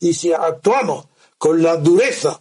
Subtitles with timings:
[0.00, 1.06] Y si actuamos
[1.38, 2.40] con la dureza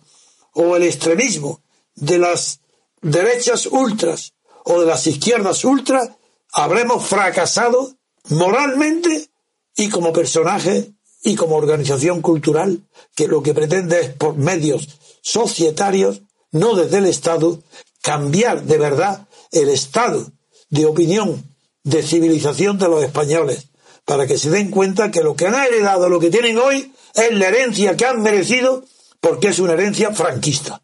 [0.53, 1.61] o el extremismo
[1.95, 2.61] de las
[3.01, 6.09] derechas ultras o de las izquierdas ultras,
[6.51, 7.95] habremos fracasado
[8.29, 9.29] moralmente
[9.75, 16.21] y como personaje y como organización cultural que lo que pretende es por medios societarios,
[16.51, 17.61] no desde el Estado,
[18.01, 20.31] cambiar de verdad el estado
[20.69, 21.43] de opinión,
[21.83, 23.68] de civilización de los españoles,
[24.09, 27.31] para que se den cuenta que lo que han heredado, lo que tienen hoy, es
[27.31, 28.83] la herencia que han merecido
[29.21, 30.81] porque es una herencia franquista.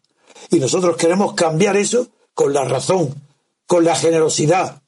[0.48, 3.20] Y nosotros queremos cambiar eso con la razón,
[3.66, 4.80] con la generosidad,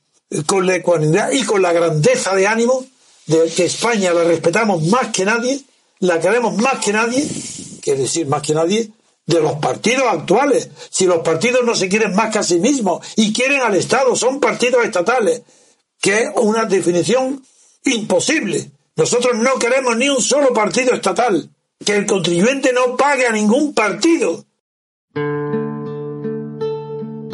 [0.46, 2.84] con la ecuanimidad y con la grandeza de ánimo
[3.27, 5.60] de que España la respetamos más que nadie,
[5.98, 7.29] la queremos más que nadie,
[7.82, 8.93] que decir más que nadie,
[9.27, 10.68] de los partidos actuales.
[10.91, 14.15] Si los partidos no se quieren más que a sí mismos y quieren al Estado,
[14.15, 15.43] son partidos estatales,
[16.01, 17.43] que es una definición
[17.84, 18.70] imposible.
[18.96, 21.50] Nosotros no queremos ni un solo partido estatal,
[21.84, 24.45] que el contribuyente no pague a ningún partido.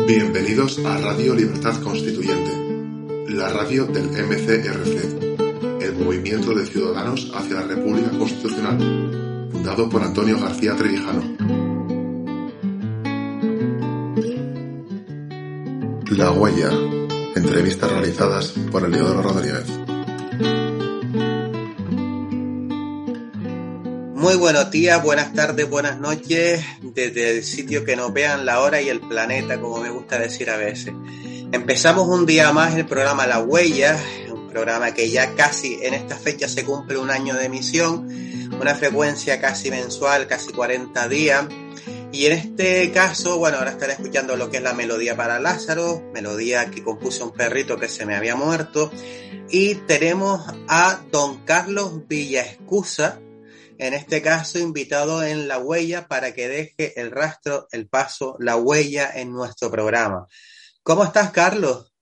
[0.06, 7.62] Bienvenidos a Radio Libertad Constituyente, la radio del MCRC, el movimiento de ciudadanos hacia la
[7.62, 11.22] República Constitucional, fundado por Antonio García Trevijano.
[16.10, 16.70] La Huella.
[17.34, 19.66] Entrevistas realizadas por Eleodoro Rodríguez.
[24.14, 28.80] Muy buenos días, buenas tardes, buenas noches, desde el sitio que nos vean la hora
[28.80, 30.92] y el planeta, como me gusta decir a veces.
[31.52, 33.96] Empezamos un día más el programa La Huella,
[34.32, 38.08] un programa que ya casi en esta fecha se cumple un año de emisión,
[38.60, 41.46] una frecuencia casi mensual, casi 40 días
[42.14, 46.00] y en este caso, bueno, ahora estaré escuchando lo que es la melodía para Lázaro,
[46.12, 48.92] melodía que compuso un perrito que se me había muerto.
[49.50, 53.20] Y tenemos a don Carlos Villaescusa,
[53.78, 58.54] en este caso invitado en La Huella para que deje el rastro, el paso, la
[58.54, 60.28] huella en nuestro programa.
[60.84, 61.92] ¿Cómo estás, Carlos?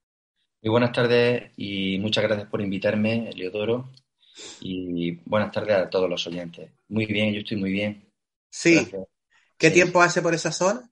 [0.61, 3.89] Muy buenas tardes y muchas gracias por invitarme, Leodoro.
[4.61, 6.70] Y buenas tardes a todos los oyentes.
[6.91, 8.05] Muy bien, yo estoy muy bien.
[8.51, 8.91] Sí.
[9.62, 10.90] ¿Qué tiempo hace por esa zona?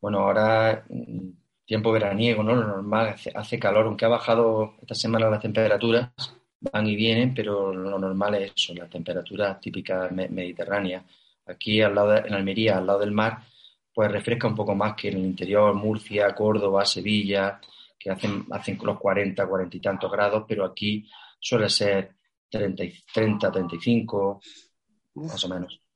[0.00, 1.30] Bueno, ahora mm,
[1.64, 2.54] tiempo veraniego, ¿no?
[2.54, 6.12] Lo normal, hace, calor, aunque ha bajado esta semana las temperaturas,
[6.60, 11.02] van y vienen, pero lo normal es eso, las temperaturas típicas mediterráneas.
[11.46, 13.42] Aquí al lado en Almería, al lado del mar,
[13.92, 17.60] pues refresca un poco más que en el interior, Murcia, Córdoba, Sevilla,
[17.98, 22.14] que hacen, hacen los 40, 40 y tantos grados, pero aquí suele ser
[22.48, 24.40] 30, 30 35,
[25.14, 25.87] más o menos.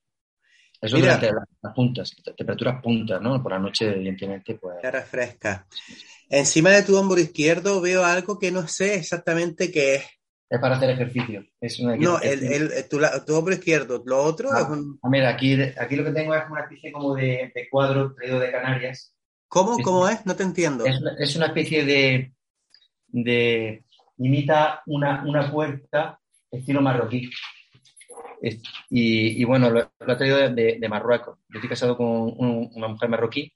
[0.82, 1.30] Eso Mira, durante
[1.62, 3.40] las puntas, temperaturas puntas, ¿no?
[3.40, 4.80] Por la noche, evidentemente, pues.
[4.82, 5.64] Te refresca.
[6.28, 10.04] Encima de tu hombro izquierdo veo algo que no sé exactamente qué es.
[10.50, 11.44] Es para hacer ejercicio.
[11.60, 14.02] Es una no, el, el, tu, tu, hombro izquierdo.
[14.04, 14.98] Lo otro ah, es un...
[15.02, 18.40] ah, mira, aquí, aquí lo que tengo es una especie como de, de cuadro traído
[18.40, 19.14] de Canarias.
[19.46, 19.78] ¿Cómo?
[19.78, 20.26] Es, ¿Cómo es?
[20.26, 20.84] No te entiendo.
[20.84, 22.32] Es, es una especie de,
[23.06, 23.84] de.
[24.18, 26.18] imita una, una puerta
[26.50, 27.30] estilo marroquí.
[28.90, 31.38] Y, bueno, lo, lo, he traído de, Marruecos.
[31.48, 33.52] Yo estoy casado con una mujer marroquí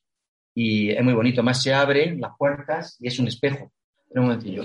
[0.55, 1.43] y es muy bonito.
[1.43, 3.73] Más se abren las puertas y es un espejo.
[4.11, 4.65] un momentillo.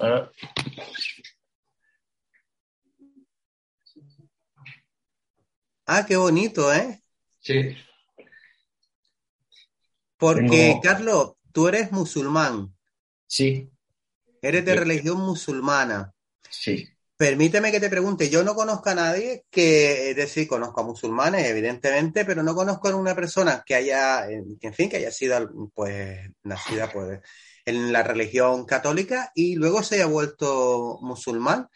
[5.86, 7.02] Ah, qué bonito, ¿eh?
[7.40, 7.76] Sí.
[10.18, 12.74] Porque, Carlos, tú eres musulmán.
[13.26, 13.70] Sí.
[14.42, 16.14] Eres de religión musulmana.
[16.48, 16.88] Sí.
[17.22, 21.46] Permíteme que te pregunte, yo no conozco a nadie que, es decir, conozco a musulmanes,
[21.46, 26.32] evidentemente, pero no conozco a una persona que haya, en fin, que haya sido, pues,
[26.42, 27.20] nacida, pues,
[27.64, 31.68] en la religión católica y luego se haya vuelto musulmán.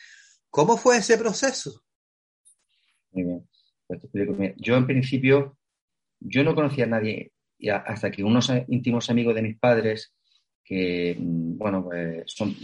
[0.50, 1.84] ¿Cómo fue ese proceso?
[3.12, 3.48] Muy bien.
[3.86, 4.02] Pues
[4.58, 5.60] yo, en principio,
[6.22, 7.34] yo no conocía a nadie
[7.86, 10.12] hasta que unos íntimos amigos de mis padres,
[10.64, 12.56] que, mm, bueno, pues, son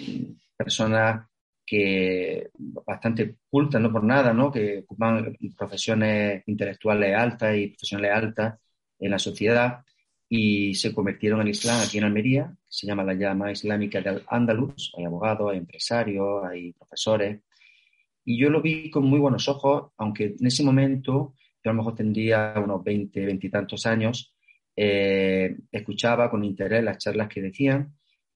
[0.58, 1.28] personas
[1.72, 2.50] que
[2.86, 4.52] bastante cultas, no por nada, ¿no?
[4.52, 8.60] que ocupan profesiones intelectuales altas y profesionales altas
[9.00, 9.82] en la sociedad
[10.28, 14.94] y se convirtieron al Islam aquí en Almería, se llama la llama islámica del Andalus,
[14.98, 17.40] hay abogados, hay empresarios, hay profesores,
[18.26, 21.78] y yo lo vi con muy buenos ojos, aunque en ese momento yo a lo
[21.78, 24.36] mejor tendría unos 20, 20 y tantos años,
[24.76, 27.96] eh, escuchaba con interés las charlas que decían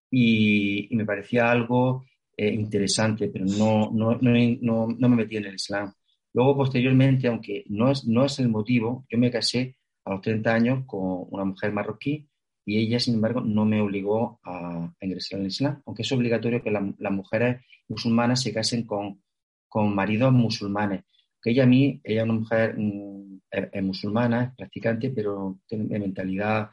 [0.10, 2.06] y me parecía algo
[2.38, 5.94] eh, interesante, pero no, no, no, no, me metí en el Islam.
[6.34, 10.54] Luego, posteriormente, aunque no es, no es el motivo, yo me casé a los 30
[10.54, 12.28] años con una mujer marroquí
[12.66, 16.62] y ella, sin embargo, no me obligó a, ingresar en el Islam, aunque es obligatorio
[16.62, 19.22] que las mujeres musulmanas se casen con,
[19.70, 21.04] con maridos musulmanes.
[21.42, 26.00] que ella a mí, ella es una mujer mm, es, musulmana, es practicante, pero tiene
[26.00, 26.70] mentalidad,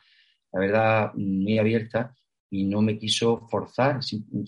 [0.52, 2.14] la verdad, muy abierta
[2.52, 4.00] y no me quiso forzar.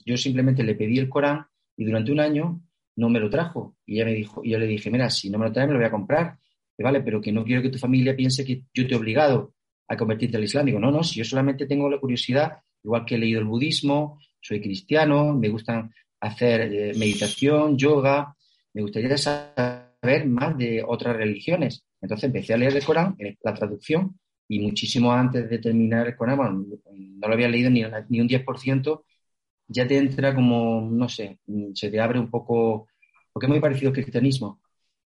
[0.04, 2.60] Yo simplemente le pedí el Corán y durante un año
[2.96, 3.76] no me lo trajo.
[3.86, 5.72] Y ella me dijo, y yo le dije, mira, si no me lo trae, me
[5.72, 6.38] lo voy a comprar.
[6.78, 9.54] vale, pero que no quiero que tu familia piense que yo te he obligado
[9.88, 10.66] a convertirte al Islam.
[10.66, 14.18] Digo, no, no, si yo solamente tengo la curiosidad, igual que he leído el budismo,
[14.38, 15.90] soy cristiano, me gustan
[16.20, 18.36] hacer eh, meditación, yoga,
[18.74, 21.82] me gustaría saber más de otras religiones.
[22.02, 24.18] Entonces empecé a leer el Corán, eh, la traducción,
[24.48, 29.04] y muchísimo antes de terminar el Corán, no lo había leído ni, ni un 10%,
[29.68, 31.38] ya te entra como, no sé,
[31.74, 32.88] se te abre un poco,
[33.32, 34.60] porque es muy parecido al cristianismo.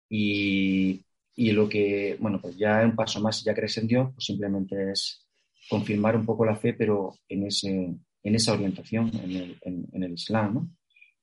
[0.08, 1.04] Y,
[1.34, 4.92] y lo que, bueno, pues ya un paso más, ya crees en Dios, pues simplemente
[4.92, 5.26] es
[5.68, 7.68] confirmar un poco la fe, pero en, ese,
[8.22, 10.70] en esa orientación, en el, en, el Islam, ¿no?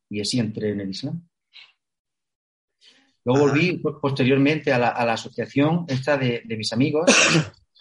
[0.09, 1.27] Y así entré en el Islam.
[3.25, 7.06] Luego volví posteriormente a la, a la asociación esta de, de, mis amigos,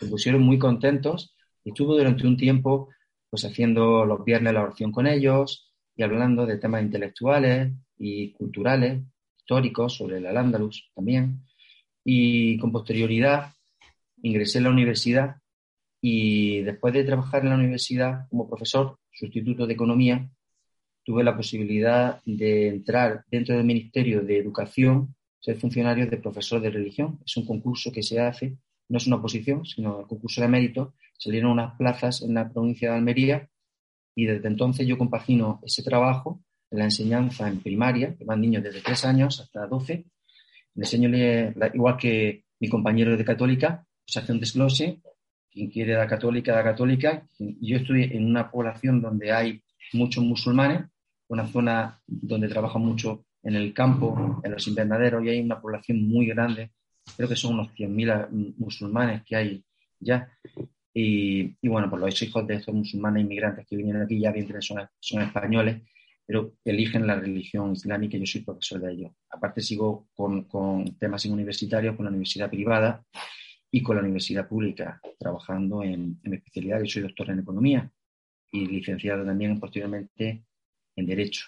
[0.02, 2.88] se pusieron muy contentos y estuve durante un tiempo
[3.30, 9.00] pues haciendo los viernes la oración con ellos y hablando de temas intelectuales y culturales,
[9.38, 11.44] históricos, sobre el Al-Ándalus también
[12.04, 13.52] y con posterioridad
[14.22, 15.36] ingresé en la universidad
[16.00, 20.28] y después de trabajar en la universidad como profesor sustituto de economía,
[21.04, 26.70] tuve la posibilidad de entrar dentro del Ministerio de Educación, ser funcionario de profesor de
[26.70, 27.20] religión.
[27.24, 28.56] Es un concurso que se hace,
[28.92, 30.92] no es una oposición, sino un concurso de mérito.
[31.16, 33.48] Salieron unas plazas en la provincia de Almería
[34.14, 38.62] y desde entonces yo compagino ese trabajo en la enseñanza en primaria, que van niños
[38.62, 40.04] desde tres años hasta 12,
[40.74, 41.08] le enseño,
[41.72, 45.00] igual que mi compañero de católica, pues hace un desglose,
[45.50, 47.26] quien quiere dar católica, da católica.
[47.38, 49.62] Yo estoy en una población donde hay
[49.94, 50.82] muchos musulmanes,
[51.28, 56.06] una zona donde trabaja mucho en el campo, en los invernaderos, y hay una población
[56.06, 56.72] muy grande,
[57.16, 59.64] creo que son unos 100.000 musulmanes que hay
[60.00, 60.28] ya.
[60.94, 65.22] Y, bueno, pues los hijos de estos musulmanes inmigrantes que vienen aquí ya bien son,
[65.22, 65.82] españoles
[66.24, 69.16] pero eligen la religión islámica y yo soy profesor de ello.
[69.28, 73.04] Aparte sigo con, con temas universitarios con la universidad privada
[73.74, 76.80] y con la universidad pública, trabajando en, mi especialidad.
[76.80, 77.90] Yo soy doctor en economía
[78.50, 80.44] y licenciado también posteriormente
[80.94, 81.46] en derecho.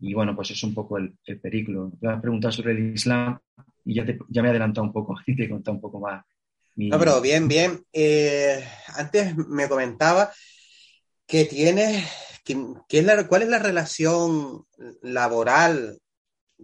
[0.00, 1.92] Y bueno, pues es un poco el, el periclo.
[2.00, 3.38] Te vas a preguntar sobre el Islam
[3.84, 6.00] y ya, te, ya me he adelantado un poco y te he contado un poco
[6.00, 6.24] más.
[6.76, 7.80] No, pero bien, bien.
[7.92, 8.62] Eh,
[8.96, 10.30] antes me comentaba
[11.26, 12.04] que tienes
[12.46, 14.64] ¿Qué, es la, ¿Cuál es la relación
[15.02, 15.98] laboral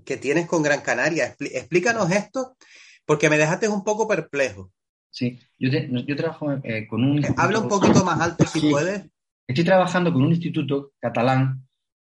[0.05, 1.35] que tienes con Gran Canaria?
[1.41, 2.57] Explícanos esto,
[3.05, 4.71] porque me dejaste un poco perplejo.
[5.11, 7.27] Sí, yo, yo trabajo eh, con un...
[7.37, 9.11] Habla un poquito más alto si puedes.
[9.49, 11.67] Estoy trabajando con un instituto catalán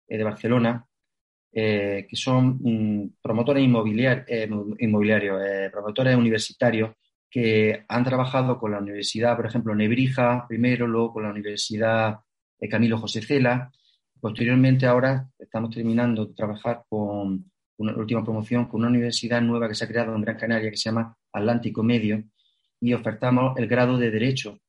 [0.07, 0.86] eh, de Barcelona,
[1.59, 6.91] eh, que son mm, promotores inmobiliarios, promotores universitarios,
[7.31, 12.19] que han trabajado con la universidad, por ejemplo, Nebrija, primero, luego con la Universidad
[12.69, 13.71] Camilo José Cela.
[14.21, 19.73] Posteriormente, ahora estamos terminando de trabajar con una última promoción con una universidad nueva que
[19.73, 22.23] se ha creado en Gran Canaria que se llama Atlántico Medio
[22.79, 24.59] y ofertamos el grado de Derecho.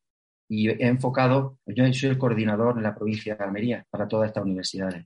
[0.48, 4.44] Y he enfocado, yo soy el coordinador en la provincia de Almería para todas estas
[4.44, 5.04] universidades.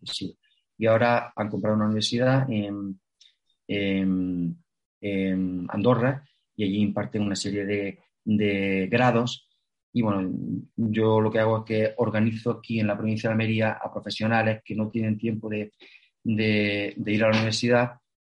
[0.79, 2.99] Y ahora han comprado una universidad en,
[5.69, 6.25] Andorra
[6.55, 9.49] y allí imparten una serie de, de grados
[9.93, 10.31] y bueno,
[10.77, 14.63] yo lo que hago es que organizo aquí en la provincia de Almería a profesionales
[14.65, 15.73] que no tienen tiempo de,
[16.25, 17.93] de, ir a la universidad.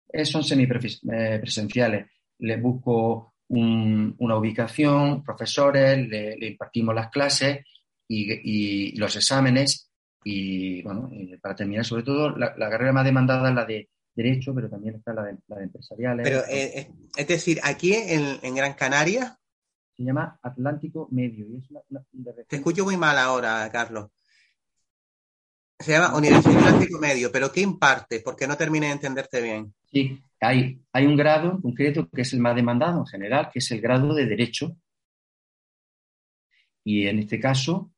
[0.08, 2.08] Eh, son semipresenciales.
[2.40, 7.66] Les busco una ubicación, profesores, le, impartimos las clases
[8.08, 9.87] y, los exámenes.
[10.30, 11.10] Y bueno,
[11.42, 15.14] para terminar, sobre todo, la, carrera más demandada es la de Derecho, pero también está
[15.14, 16.28] la de, la empresariales.
[16.28, 19.40] Pero, eh, eh, es decir, aquí en, en Gran Canaria
[19.96, 21.46] se llama Atlántico Medio.
[21.48, 24.10] Y es Te escucho muy mal ahora, Carlos.
[25.80, 28.20] Se llama Universidad Atlántico Medio, pero ¿qué imparte?
[28.20, 29.74] Porque no terminé de entenderte bien.
[29.90, 33.60] Sí, hay, hay un grado en concreto que es el más demandado en general, que
[33.60, 34.76] es el grado de Derecho.
[36.84, 37.94] Y en este caso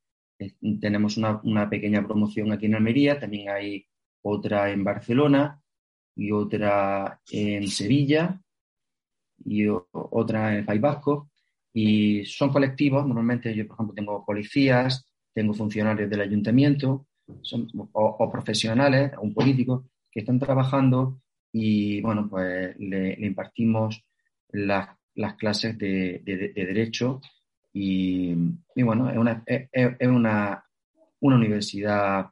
[0.79, 3.85] tenemos una, una pequeña promoción aquí en Almería, también hay
[4.21, 5.61] otra en Barcelona
[6.15, 8.41] y otra en Sevilla
[9.45, 11.31] y otra en País Vasco.
[11.73, 17.07] Y son colectivos, normalmente yo, por ejemplo, tengo policías, tengo funcionarios del ayuntamiento
[17.93, 24.03] o, profesionales, un político, que están trabajando y, bueno, pues le, impartimos
[24.49, 27.21] las, las clases de, de, derecho
[27.73, 28.33] y,
[28.75, 30.63] y, bueno, es una, es, una,
[31.19, 32.27] una universidad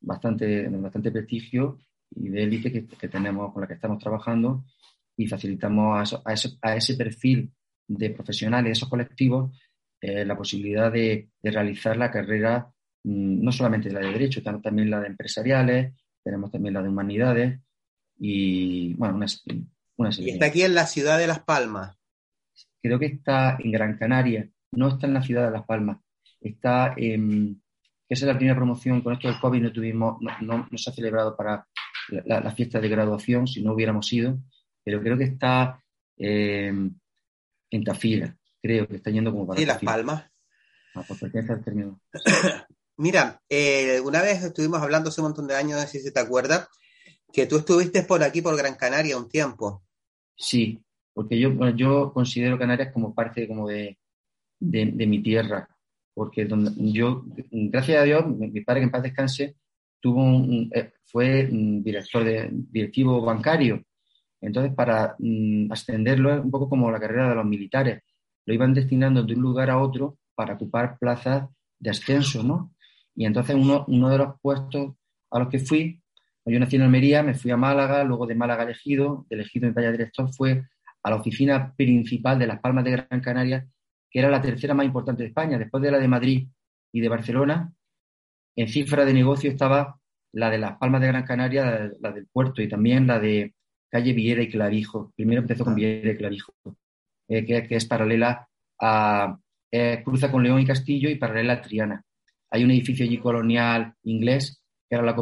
[0.00, 1.78] bastante, bastante prestigio
[2.10, 4.64] y de élite que, que, tenemos, con la que estamos trabajando
[5.16, 6.24] y facilitamos a,
[6.62, 7.52] a, ese, perfil
[7.86, 9.54] de profesionales, esos colectivos,
[10.00, 12.72] eh, la posibilidad de, realizar la carrera
[13.04, 17.60] mm, no solamente la de Derecho, también la de Empresariales, tenemos también la de Humanidades
[18.18, 19.26] y, bueno, una,
[19.96, 21.98] una Y está aquí en la ciudad de Las Palmas.
[22.82, 25.98] Creo que está en Gran Canaria, no está en la ciudad de Las Palmas,
[26.40, 27.62] está en...
[28.08, 30.92] Esa es la primera promoción, con esto del COVID no tuvimos, no, no, se ha
[30.92, 31.64] celebrado para
[32.08, 34.36] la, fiesta de graduación, si no hubiéramos ido,
[34.82, 35.80] pero creo que está
[36.16, 36.72] eh,
[37.70, 39.60] en Tafira, creo que está yendo como para.
[39.60, 40.24] Sí, Las Palmas.
[40.96, 42.00] Ah, pues al término.
[42.96, 46.20] Mira, eh, una vez estuvimos hablando hace un montón de años, no sé si te
[46.20, 46.68] acuerdas,
[47.32, 49.84] que tú estuviste por aquí, por Gran Canaria, un tiempo.
[50.36, 53.99] Sí, porque yo, yo considero Canarias como parte como de,
[54.60, 55.68] de, mi tierra,
[56.14, 59.56] porque donde yo, gracias a Dios, mi padre que en paz descanse,
[60.00, 60.22] tuvo
[60.72, 63.82] eh, fue director de, directivo bancario.
[64.40, 68.02] Entonces, para mm, ascenderlo es un poco como la carrera de los militares.
[68.46, 71.48] Lo iban destinando de un lugar a otro para ocupar plazas
[71.78, 72.74] de ascenso, ¿no?
[73.14, 74.94] Y entonces uno, uno de los puestos
[75.30, 76.00] a los que fui,
[76.46, 79.92] yo nací en Almería, me fui a Málaga, luego de Málaga elegido, elegido en talla
[79.92, 80.64] director, fue
[81.02, 83.66] a la oficina principal de Las Palmas de Gran Canaria,
[84.10, 86.48] que era la tercera más importante de España, después de la de Madrid
[86.92, 87.72] y de Barcelona,
[88.56, 89.98] en cifra de negocio estaba
[90.32, 93.54] la de Las Palmas de Gran Canaria, la, del puerto y también la de
[93.88, 95.12] calle Villera y Clavijo.
[95.16, 95.76] Primero empezó con ah.
[95.76, 96.54] Villera y Clavijo,
[97.28, 98.48] eh, que, es paralela
[98.80, 99.38] a,
[99.70, 102.04] eh, cruza con León y Castillo y paralela a Triana.
[102.50, 105.14] Hay un edificio allí colonial inglés que ahora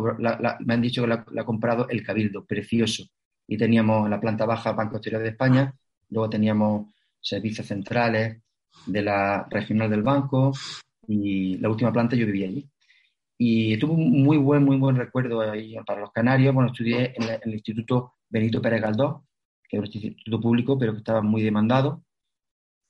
[0.61, 3.04] me han dicho que la, ha comprado el Cabildo, precioso.
[3.47, 5.75] Y teníamos en la planta baja Banco Exterior de España,
[6.09, 8.38] luego teníamos servicios centrales
[8.87, 10.53] de la regional del banco
[11.07, 12.69] y la última planta yo vivía allí.
[13.39, 16.53] Y tuve un muy buen, muy buen recuerdo ahí para los canarios.
[16.55, 19.23] Bueno, estudié en, el Instituto Benito Pérez Galdós,
[19.69, 22.03] que es un instituto público, pero que estaba muy demandado.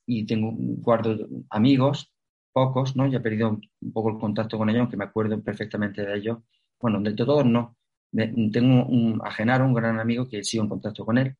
[0.07, 1.15] Y tengo, guardo
[1.51, 2.11] amigos,
[2.51, 3.07] pocos, ¿no?
[3.07, 6.39] Ya he perdido un poco el contacto con ellos, aunque me acuerdo perfectamente de ellos.
[6.79, 7.77] Bueno, de todos no.
[8.11, 11.35] tengo un, a Genaro, un gran amigo, que sigo en contacto con él.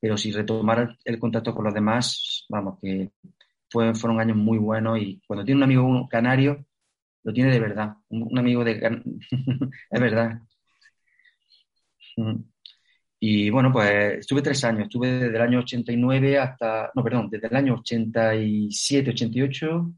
[0.00, 3.12] Pero si retomar el contacto con los demás, vamos, que
[3.70, 4.98] fue, fueron años muy buenos.
[5.00, 6.66] Y cuando tiene un amigo canario,
[7.24, 7.94] lo tiene de verdad.
[8.08, 8.72] Un, amigo de...
[9.90, 10.40] es verdad.
[12.16, 12.42] Mm.
[13.20, 17.48] Y bueno, pues estuve tres años, estuve desde el año 89 hasta, no, perdón, desde
[17.48, 19.92] el año 87, 88,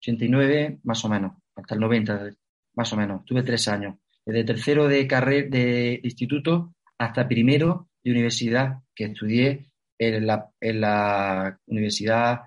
[0.00, 2.30] 89, más o menos, hasta el 90,
[2.74, 3.20] más o menos.
[3.20, 9.70] Estuve tres años, desde tercero de carrera de instituto hasta primero de universidad, que estudié
[9.98, 12.40] en la, en la Universidad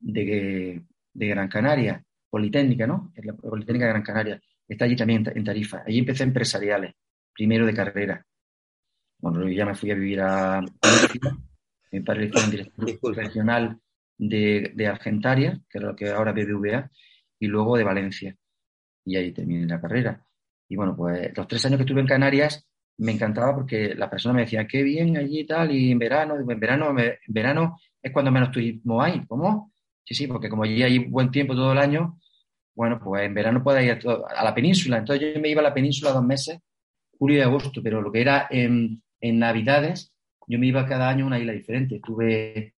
[0.00, 2.02] de, de Gran Canaria.
[2.28, 3.12] Politécnica, ¿no?
[3.16, 4.42] La Politécnica de Gran Canaria.
[4.66, 5.82] Está allí también en Tarifa.
[5.86, 6.94] Allí empecé empresariales,
[7.34, 8.24] primero de carrera.
[9.18, 10.62] Bueno, ya me fui a vivir a
[11.92, 13.80] mi padre estuvo en director regional
[14.16, 16.90] de, de, Argentaria, que es lo que ahora BBVA,
[17.38, 18.36] y luego de Valencia.
[19.04, 20.24] Y ahí terminé la carrera.
[20.68, 22.64] Y bueno, pues los tres años que estuve en Canarias
[22.98, 26.36] me encantaba porque las personas me decían, qué bien allí y tal, y en verano,
[26.36, 29.24] en verano, en verano es cuando menos turismo hay.
[29.26, 29.72] ¿Cómo?
[30.04, 32.20] Sí, sí, porque como allí hay buen tiempo todo el año,
[32.74, 34.98] bueno, pues en verano puede ir a, la península.
[34.98, 36.60] Entonces yo me iba a la península dos meses,
[37.18, 40.14] julio y agosto, pero lo que era en, Navidades,
[40.46, 41.96] yo me iba cada año a una isla diferente.
[41.96, 42.74] Estuve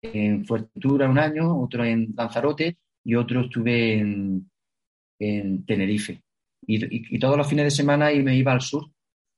[0.00, 4.50] en Fuerteventura un año, otro en Lanzarote y otro estuve en,
[5.66, 6.22] Tenerife.
[6.66, 8.90] Y, todos los fines de semana y me iba al sur,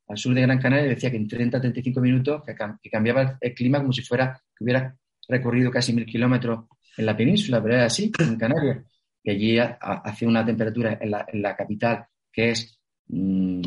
[0.07, 2.55] al sur de Gran Canaria, y decía que en 30, 35 minutos que,
[2.88, 4.97] cambiaba el clima como si fuera que hubiera
[5.28, 8.84] recorrido casi mil kilómetros en la península, pero era así, en Canarias
[9.26, 13.60] que allí hace una temperatura en la, capital que es mm,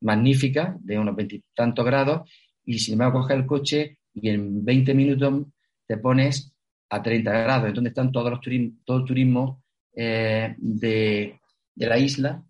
[0.00, 2.30] magnífica, de unos veintitantos grados,
[2.64, 5.44] y si me coger el coche y en 20 minutos
[5.86, 6.54] te pones
[6.88, 9.62] a 30 grados, donde están todos los turismos, todo el turismo
[9.94, 11.38] eh, de,
[11.76, 12.42] la isla,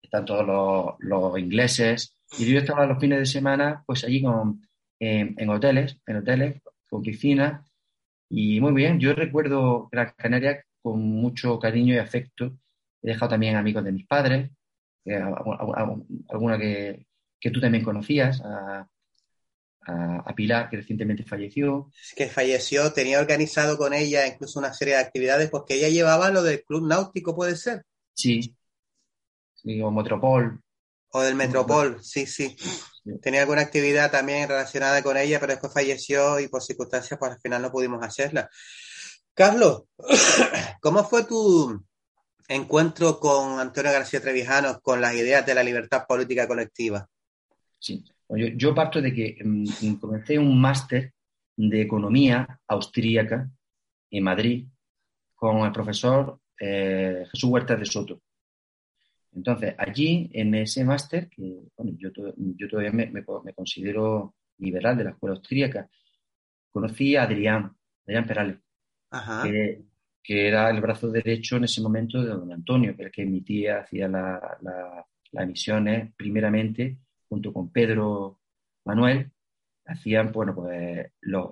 [0.00, 4.66] están todos los, ingleses, y yo estaba los fines de semana pues allí con,
[4.98, 7.66] en hoteles, en hoteles, con piscina,
[8.34, 12.56] y muy bien, yo recuerdo Gran Canaria con mucho cariño y afecto.
[13.02, 14.50] He dejado también amigos de mis padres,
[16.30, 17.04] alguna que,
[17.52, 18.88] tú también conocías, a,
[20.34, 21.90] Pilar, que recientemente falleció.
[22.16, 26.42] Que falleció, tenía organizado con ella incluso una serie de actividades, porque ella llevaba lo
[26.42, 27.84] del club náutico, ¿puede ser?
[28.14, 28.56] Sí,
[29.52, 30.58] sí o Metropol.
[31.10, 32.56] O del Metropol, sí, sí.
[33.20, 37.40] Tenía alguna actividad también relacionada con ella, pero después falleció y por circunstancias, pues al
[37.40, 38.48] final no pudimos hacerla.
[39.34, 39.84] Carlos,
[40.80, 41.84] ¿cómo fue tu
[42.48, 47.08] encuentro con Antonio García Trevijano con las ideas de la libertad política colectiva?
[47.78, 51.12] Sí, Yo, parto de que mm, comencé un máster
[51.56, 53.50] de economía austríaca
[54.10, 54.66] en Madrid
[55.34, 58.20] con el profesor eh, Jesús Huerta de Soto.
[59.34, 61.62] Entonces, allí, en ese máster, que
[61.96, 63.24] yo, yo, todavía me,
[63.54, 65.88] considero liberal de la escuela austríaca,
[66.70, 67.74] conocí a Adrián,
[68.06, 68.58] Adrián Perales,
[69.42, 73.80] Que, era el brazo derecho en ese momento de don Antonio, que el que emitía,
[73.80, 76.98] hacía las emisiones primeramente
[77.28, 78.38] junto con Pedro
[78.84, 79.32] Manuel,
[79.86, 81.50] hacían bueno, pues, los,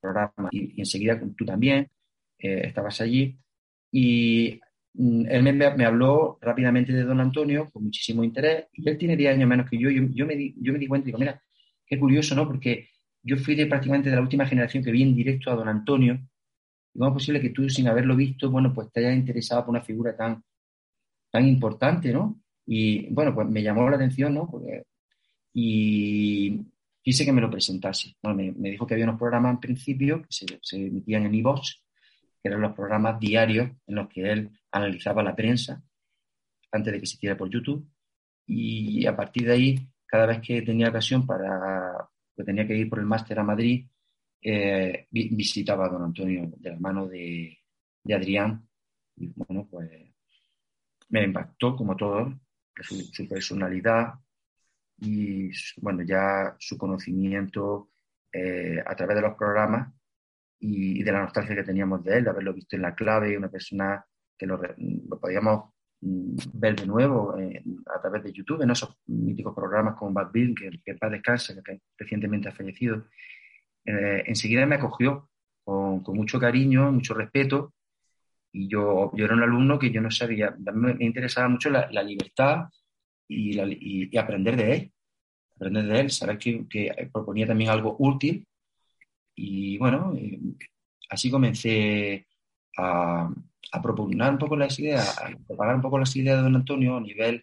[0.00, 1.90] programas y, enseguida tú también
[2.38, 3.38] eh, estabas allí
[3.90, 4.60] y
[4.94, 9.48] él me, habló rápidamente de don Antonio con muchísimo interés y él tiene 10 años
[9.48, 9.88] menos que yo.
[9.90, 11.42] Yo, me, di, yo me di cuenta y digo, mira,
[11.86, 12.46] qué curioso, ¿no?
[12.46, 12.88] Porque
[13.22, 16.18] yo fui de prácticamente de la última generación que vi en directo a don Antonio.
[16.92, 19.70] Y ¿Cómo es posible que tú, sin haberlo visto, bueno, pues te hayas interesado por
[19.70, 20.42] una figura tan,
[21.30, 22.40] tan importante, ¿no?
[22.66, 24.50] Y bueno, pues me llamó la atención, ¿no?
[25.52, 26.60] y
[27.02, 28.16] quise que me lo presentase.
[28.22, 31.82] me, dijo que había unos programas en principio que se, se emitían en iVox
[32.42, 35.82] que eran los programas diarios en los que él analizaba la prensa
[36.72, 37.86] antes de que se hiciera por YouTube.
[38.46, 42.88] Y a partir de ahí, cada vez que tenía ocasión para, que tenía que ir
[42.88, 43.86] por el máster a Madrid,
[44.42, 47.58] eh, visitaba a don Antonio de la mano de,
[48.12, 48.66] Adrián.
[49.16, 49.90] Y bueno, pues
[51.10, 52.40] me impactó como todo,
[52.80, 54.14] su, personalidad
[54.98, 57.90] y bueno, ya su conocimiento
[58.32, 59.92] eh, a través de los programas
[60.60, 63.50] y, de la nostalgia que teníamos de él, de haberlo visto en la clave, una
[63.50, 64.04] persona
[64.36, 64.60] que lo,
[65.20, 67.62] podíamos mm, ver de nuevo eh,
[67.94, 71.54] a través de YouTube, en esos míticos programas como Bad Bill, que, que paz descansa,
[71.64, 73.06] que recientemente ha fallecido.
[73.84, 75.30] Eh, enseguida me acogió
[75.64, 77.74] con, con, mucho cariño, mucho respeto,
[78.52, 82.02] y yo, yo era un alumno que yo no sabía, me, interesaba mucho la, la
[82.02, 82.68] libertad
[83.28, 84.92] y, la, y, aprender de él,
[85.56, 88.44] aprender de él, saber que, que proponía también algo útil
[89.42, 90.38] y bueno, eh,
[91.08, 92.26] así comencé
[92.76, 93.30] a,
[93.72, 96.98] a propugnar un poco las ideas, a propagar un poco las ideas de don Antonio
[96.98, 97.42] a nivel,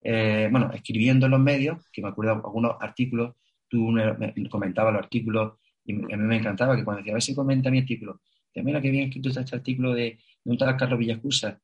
[0.00, 3.34] eh, bueno, escribiendo en los medios, que me acuerdo algunos artículos,
[3.68, 7.22] tú me, comentabas los artículos y a mí me encantaba que cuando decía, a ver
[7.22, 10.76] si comenta mi artículo, decía, mira qué bien escrito este artículo de, de un tal
[10.78, 11.60] Carlos Villacusa.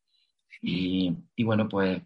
[0.60, 2.02] Y, y, bueno, pues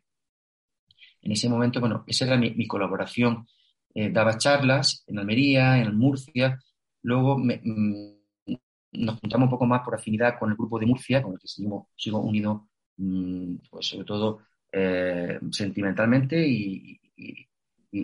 [1.23, 3.49] en ese momento, bueno, esa era mi, colaboración.
[3.95, 6.61] Eh, daba charlas en Almería, en Murcia,
[7.05, 8.15] Luego mm,
[8.93, 11.49] nos juntamos un poco más por afinidad con el grupo de Murcia, con el que
[11.49, 14.41] seguimos, sigo unido, mm, pues sobre todo
[14.73, 17.01] eh, sentimentalmente y,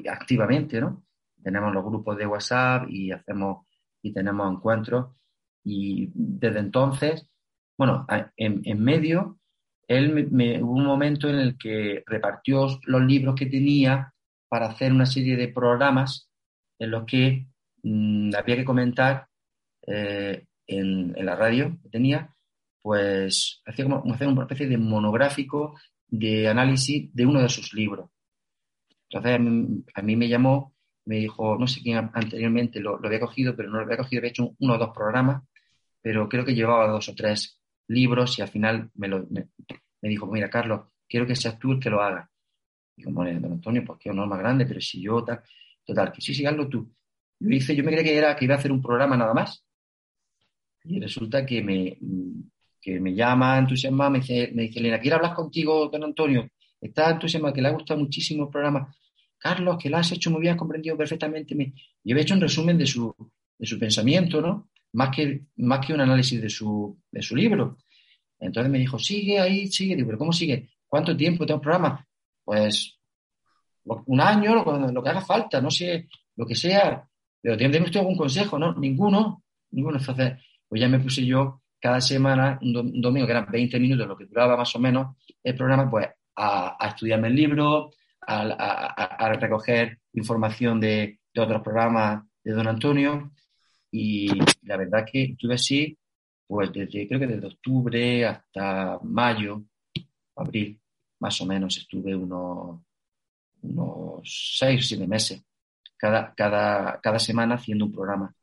[0.09, 1.03] activamente, ¿no?
[1.43, 3.67] Tenemos los grupos de WhatsApp y hacemos
[4.03, 5.17] y tenemos encuentros
[5.65, 7.27] y desde entonces,
[7.77, 9.41] bueno, en, medio,
[9.89, 14.15] él me, hubo un momento en el que repartió los libros que tenía
[14.49, 16.31] para hacer una serie de programas
[16.79, 17.50] en los que
[17.83, 19.29] Mm, había que comentar
[19.87, 22.35] eh, en, la radio que tenía,
[22.83, 28.11] pues hacía como hacer una especie de monográfico de análisis de uno de sus libros.
[29.09, 29.35] Entonces
[29.95, 33.79] a mí, me llamó, me dijo, no sé quién anteriormente lo, había cogido, pero no
[33.79, 35.43] lo había cogido, había hecho uno o dos programas,
[36.01, 39.49] pero creo que llevaba dos o tres libros y al final me, lo, me,
[40.03, 42.31] dijo, mira Carlos, quiero que seas tú el que lo haga.
[42.97, 45.43] Y como, don Antonio, pues qué honor más grande, pero si yo tal,
[45.85, 46.91] total, que sí, sí, hazlo tú.
[47.41, 49.65] Yo, hice, yo me creía que, era, que iba a hacer un programa nada más.
[50.85, 51.99] Y resulta que me,
[52.81, 56.49] que me llama entusiasmado, me dice, me dice Elena, quiero hablar contigo, don Antonio.
[56.81, 58.95] Está entusiasmado, que le ha gustado muchísimo el programa.
[59.39, 61.55] Carlos, que lo has hecho muy bien, has comprendido perfectamente.
[61.55, 61.73] Me...
[62.05, 63.15] Yo había hecho un resumen de su,
[63.59, 64.71] de su pensamiento, ¿no?
[64.93, 67.79] Más que, más que un análisis de su, de su libro.
[68.39, 69.97] Entonces me dijo, sigue ahí, sigue.
[69.97, 70.71] Digo, ¿pero cómo sigue?
[70.87, 72.07] ¿Cuánto tiempo tengo el programa?
[72.45, 72.99] Pues
[73.85, 77.07] un año, lo, que haga falta, no sé, lo que sea.
[77.43, 78.59] Pero ¿tiene usted algún consejo?
[78.59, 79.99] No, ninguno, ninguno.
[79.99, 80.35] Entonces,
[80.69, 84.27] pues ya me puse yo cada semana, un, domingo, que eran 20 minutos, lo que
[84.27, 87.91] duraba más o menos el programa, pues a, estudiarme el libro,
[88.27, 93.33] a, recoger información de, otros programas de don Antonio.
[93.91, 94.29] Y
[94.63, 95.99] la verdad que estuve así,
[96.47, 99.65] pues desde, creo que desde octubre hasta mayo,
[100.37, 100.79] abril,
[101.21, 102.81] más o menos, estuve unos,
[103.63, 105.43] unos seis o siete meses
[106.01, 108.35] cada, cada, cada semana haciendo un programa.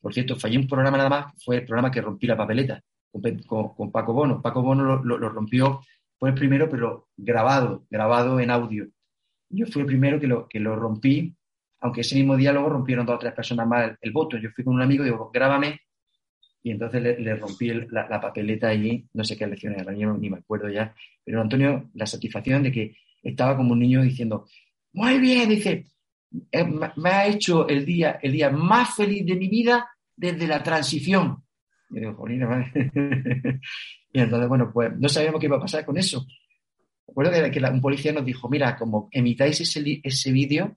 [0.00, 2.80] Por cierto, fallé un programa nada más, fue el programa que rompí la papeleta
[3.46, 4.42] con, con, Paco Bono.
[4.42, 5.80] Paco Bono lo, lo, rompió,
[6.18, 8.86] fue el primero, pero grabado, grabado en audio.
[9.48, 11.34] Yo fui el primero que lo, que lo rompí,
[11.80, 14.36] aunque ese mismo diálogo rompieron dos o tres personas más el, voto.
[14.36, 15.80] Yo fui con un amigo y digo, grábame,
[16.62, 20.68] y entonces le, rompí la, papeleta allí, no sé qué lecciones era, ni me acuerdo
[20.68, 24.46] ya, pero Antonio, la satisfacción de que estaba como un niño diciendo,
[24.92, 25.86] muy bien, dice,
[26.50, 30.62] eh, me ha hecho el día, el día más feliz de mi vida desde la
[30.62, 31.44] transición.
[31.90, 36.26] Y digo, y entonces, bueno, pues no sabíamos qué iba a pasar con eso.
[37.06, 40.76] Recuerdo que, que un policía nos dijo, mira, como emitáis ese, ese vídeo,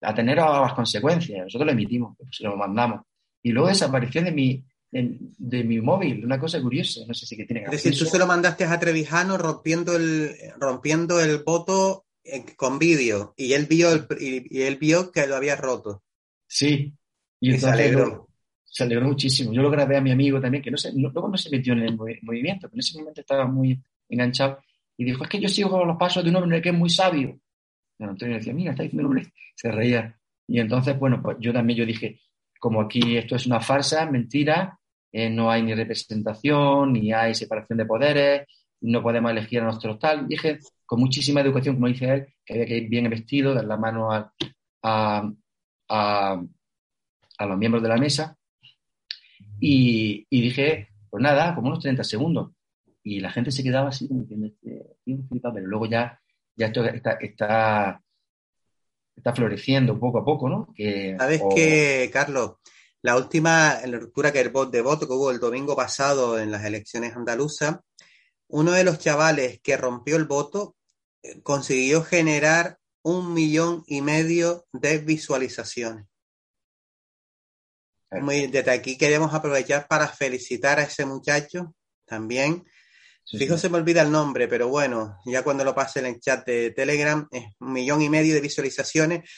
[0.00, 1.44] a tener las consecuencias.
[1.44, 3.00] Nosotros lo emitimos, pues, lo mandamos.
[3.42, 7.44] Y luego desapareció de mi, de, mi móvil, una cosa curiosa, no sé si que
[7.44, 12.44] tiene Es decir, tú se lo mandaste a Trevijano rompiendo el, rompiendo el voto eh,
[12.56, 16.04] con vídeo y él vio y, él vio que lo había roto.
[16.46, 16.94] Sí,
[17.40, 18.28] y, se alegró.
[18.64, 19.52] se alegró muchísimo.
[19.52, 21.80] Yo lo grabé a mi amigo también, que no se, luego no se metió en
[21.80, 24.60] el movimiento, pero en ese momento estaba muy enganchado
[24.96, 27.40] y dijo, es que yo sigo los pasos de un hombre que es muy sabio.
[27.98, 30.16] Y Antonio decía, mira, está diciendo hombre, se reía.
[30.46, 32.20] Y entonces, bueno, pues yo también yo dije,
[32.60, 34.78] como aquí esto es una farsa, mentira,
[35.16, 38.48] eh, no hay ni representación, ni hay separación de poderes,
[38.80, 40.26] no podemos elegir a nuestro tal.
[40.26, 43.76] Dije con muchísima educación, como dice él, que había que ir bien vestido, dar la
[43.76, 44.32] mano a,
[45.88, 46.42] a,
[47.46, 48.36] los miembros de la mesa.
[49.60, 52.50] Y, dije, pues nada, como unos 30 segundos.
[53.04, 54.96] Y la gente se quedaba así, como diciendo, este,
[55.40, 56.20] pero luego ya,
[56.56, 58.02] ya esto está, está,
[59.14, 60.74] está floreciendo poco a poco, ¿no?
[60.74, 62.56] Que, ¿Sabes qué, Carlos?
[63.04, 67.14] La última lectura que el de voto que hubo el domingo pasado en las elecciones
[67.14, 67.76] andaluzas,
[68.48, 70.74] uno de los chavales que rompió el voto
[71.22, 76.06] eh, consiguió generar un millón y medio de visualizaciones.
[78.10, 81.74] Muy, desde aquí queremos aprovechar para felicitar a ese muchacho
[82.06, 82.64] también.
[83.26, 86.46] Fijo, se me olvida el nombre, pero bueno, ya cuando lo pase en el chat
[86.46, 89.28] de Telegram, es un millón y medio de visualizaciones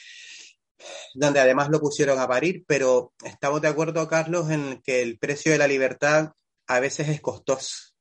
[1.13, 5.51] donde además lo pusieron a parir, pero estamos de acuerdo, Carlos, en que el precio
[5.51, 6.31] de la libertad
[6.67, 7.93] a veces es costoso.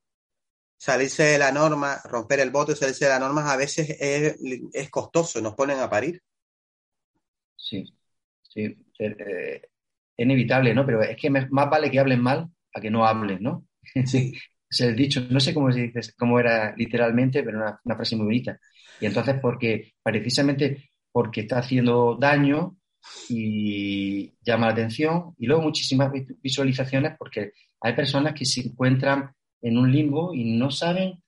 [0.78, 4.90] Salirse de la norma, romper el voto y salirse de la norma a veces es,
[4.90, 6.22] costoso, nos ponen a parir.
[7.56, 7.84] Sí,
[8.42, 9.62] sí, eh,
[10.16, 10.84] es inevitable, ¿no?
[10.84, 13.66] Pero es que más vale que hablen mal a que no hablen, ¿no?
[14.04, 14.32] Sí.
[14.68, 18.16] es el dicho, no sé cómo, se dice, cómo era literalmente, pero una, una frase
[18.16, 18.58] muy bonita.
[19.00, 22.76] Y entonces, porque precisamente porque está haciendo daño
[23.30, 25.34] y llama la atención.
[25.38, 30.70] Y luego muchísimas visualizaciones porque hay personas que se encuentran en un limbo y no
[30.70, 31.22] saben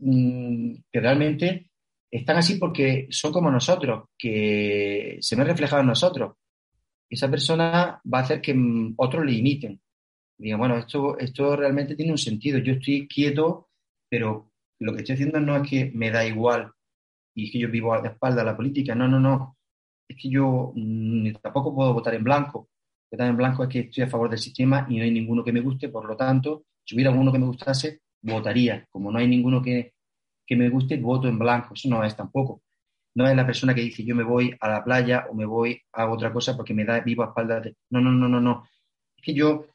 [0.00, 1.70] mm, que realmente
[2.10, 6.32] están así porque son como nosotros, que se ven reflejados en nosotros.
[7.08, 9.80] Esa persona va a hacer que mm, otros le imiten.
[10.36, 12.58] Digan, bueno, esto, esto realmente tiene un sentido.
[12.58, 13.68] Yo estoy quieto,
[14.08, 16.72] pero lo que estoy haciendo no es que me da igual
[17.34, 18.94] y que yo vivo a la espalda de la política.
[18.94, 19.56] No, no, no.
[20.08, 22.68] Es que yo mm, tampoco puedo votar en blanco.
[23.10, 25.52] Votar en blanco es que estoy a favor del sistema y no hay ninguno que
[25.52, 28.86] me guste, por lo tanto, si hubiera uno que me gustase, votaría.
[28.90, 29.94] Como no hay ninguno que,
[30.46, 31.74] que me guste, voto en blanco.
[31.74, 32.62] Eso no es tampoco.
[33.14, 35.80] No es la persona que dice yo me voy a la playa o me voy
[35.92, 37.76] a otra cosa porque me da vivo a espaldas de...
[37.90, 38.66] No, no, no, no, no.
[39.16, 39.66] Es que yo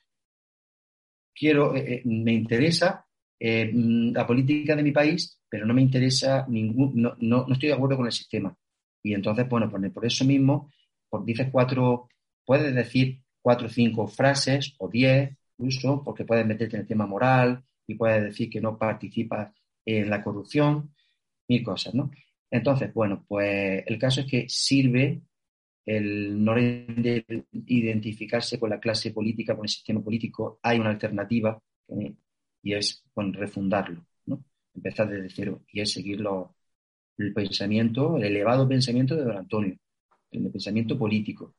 [1.38, 3.06] quiero, eh, eh, me interesa
[3.40, 7.70] eh, mm, la política de mi país, pero no me interesa ningún, no, no, estoy
[7.70, 8.56] de acuerdo con el sistema.
[9.04, 10.72] Y entonces, bueno, por, por eso mismo,
[11.10, 12.10] por, dices cuatro,
[12.46, 17.06] puedes decir cuatro o cinco frases o diez, incluso, porque puedes meterte en el tema
[17.06, 19.54] moral y puedes decir que no participas
[19.86, 20.94] en la corrupción,
[21.48, 22.12] mil cosas, ¿no?
[22.52, 25.22] Entonces, bueno, pues el caso es que sirve
[25.86, 31.58] el no identificarse con la clase política, con el sistema político, hay una alternativa
[32.62, 34.07] y es refundarlo, ¿no?
[34.78, 36.24] Empezar desde cero y es seguir
[37.18, 39.78] el pensamiento, el elevado pensamiento de don Antonio,
[40.32, 41.56] el pensamiento político.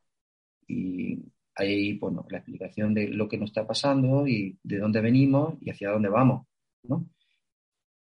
[0.67, 1.19] Y
[1.55, 5.69] ahí, bueno, la explicación de lo que nos está pasando y de dónde venimos y
[5.69, 6.47] hacia dónde vamos,
[6.83, 7.05] ¿no?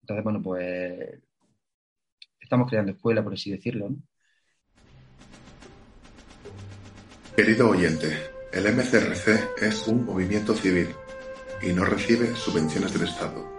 [0.03, 1.23] Entonces, bueno, pues
[2.41, 3.91] estamos creando escuela, por así decirlo,
[7.37, 8.17] Querido oyente,
[8.51, 10.89] el MCRC es un movimiento civil
[11.63, 13.56] y no recibe subvenciones del Estado.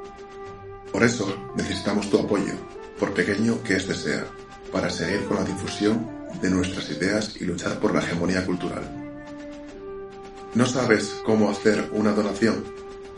[0.97, 2.55] Por eso necesitamos tu apoyo,
[2.99, 4.25] por pequeño que éste sea,
[4.71, 6.09] para seguir con la difusión
[6.41, 8.81] de nuestras ideas y luchar por la hegemonía cultural.
[10.55, 12.63] ¿No sabes cómo hacer una donación?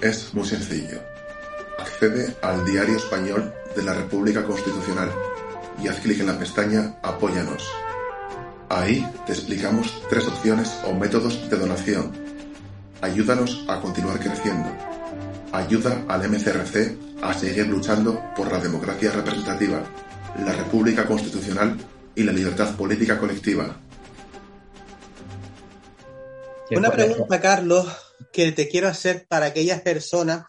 [0.02, 1.00] Es muy sencillo.
[1.78, 5.10] Accede al Diario Español de la República Constitucional
[5.82, 7.66] y haz clic en la pestaña Apóyanos.
[8.68, 12.12] Ahí te explicamos tres opciones o métodos de donación
[13.02, 14.99] Ayúdanos a continuar creciendo.
[15.52, 19.84] Ayuda al MCRC a seguir luchando por la democracia representativa,
[20.46, 21.78] la república constitucional
[22.16, 23.80] y la libertad política colectiva.
[26.72, 27.88] Una pregunta, Carlos,
[28.32, 30.46] que te quiero hacer para aquellas personas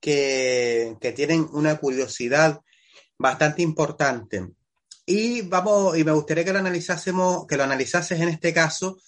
[0.00, 2.60] que, que tienen una curiosidad
[3.18, 4.48] bastante importante.
[5.06, 8.98] y vamos, y me gustaría que lo analizásemos, que lo analizases en este caso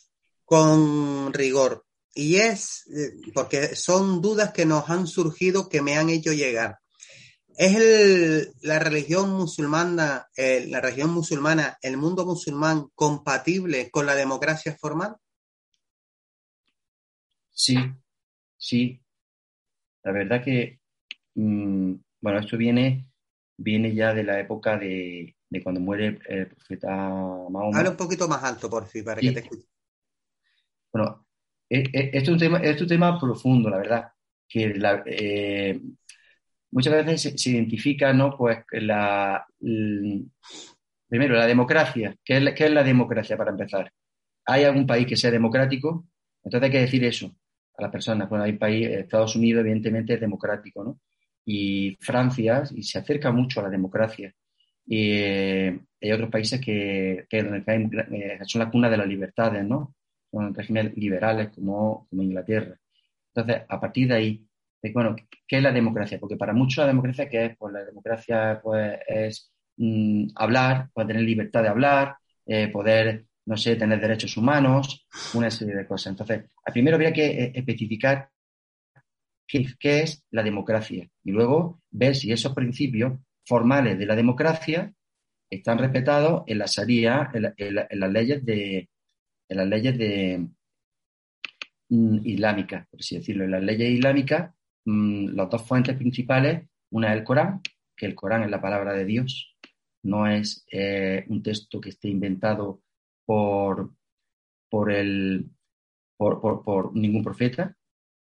[0.45, 1.85] con rigor.
[2.15, 6.79] Y es eh, porque son dudas que nos han surgido que me han hecho llegar.
[7.57, 14.77] ¿Es la religión musulmana, eh, la religión musulmana, el mundo musulmán compatible con la democracia
[14.77, 15.17] formal?
[17.51, 17.77] Sí,
[18.57, 19.01] sí.
[20.03, 20.81] La verdad que,
[21.35, 23.09] mm, bueno, esto viene,
[23.57, 27.79] viene ya de la época de, cuando muere el, profeta Mahoma.
[27.79, 29.69] Habla un poquito más alto, por fin, para que te escuche.
[30.93, 31.24] Bueno,
[31.75, 34.09] e, e, esto es un tema, profundo, la verdad,
[34.49, 35.81] que la, eh,
[36.71, 38.37] muchas veces se, identifica, ¿no?
[38.37, 39.45] Pues la,
[41.09, 42.15] primero, la democracia.
[42.25, 43.91] ¿Qué es ¿Qué es la democracia para empezar?
[44.47, 46.07] ¿Hay algún país que sea democrático?
[46.45, 47.35] Entonces hay que decir eso
[47.77, 48.29] a las personas.
[48.29, 51.01] Bueno, hay país, Estados Unidos evidentemente es democrático, ¿no?
[51.45, 54.33] Y Francia y se acerca mucho a la democracia.
[54.87, 57.27] Y hay otros países que,
[58.47, 59.95] son la cuna de las libertades, ¿no?
[60.35, 62.77] Son regímenes liberales como, como Inglaterra.
[63.35, 64.47] Entonces, a partir de ahí,
[64.93, 65.17] bueno,
[65.47, 66.19] ¿qué es la democracia?
[66.19, 67.57] Porque para muchos la democracia, ¿qué es?
[67.57, 72.17] Pues la democracia pues, es mm, hablar, poder tener libertad de hablar,
[72.47, 76.13] eh, poder, no sé, tener derechos humanos, una serie de cosas.
[76.13, 78.29] Entonces, primero habría que eh, especificar
[79.47, 83.13] qué, es la democracia y luego ver si esos principios
[83.45, 84.93] formales de la democracia
[85.51, 88.89] están respetados en la Sharia, en, las leyes de
[89.55, 90.47] las leyes de
[91.89, 93.45] mm, islámicas, por así decirlo.
[93.45, 97.61] En las leyes islámicas Mm, las dos fuentes principales, una es el Corán,
[97.97, 99.57] que el Corán es la palabra de Dios,
[100.03, 102.83] no es eh, un texto que esté inventado
[103.25, 103.93] por,
[104.69, 105.51] por, el,
[106.17, 107.77] por, ningún profeta,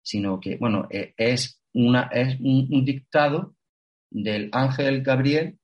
[0.04, 3.56] sino que, bueno, eh, es, una, es un, dictado
[4.10, 5.58] del ángel Gabriel,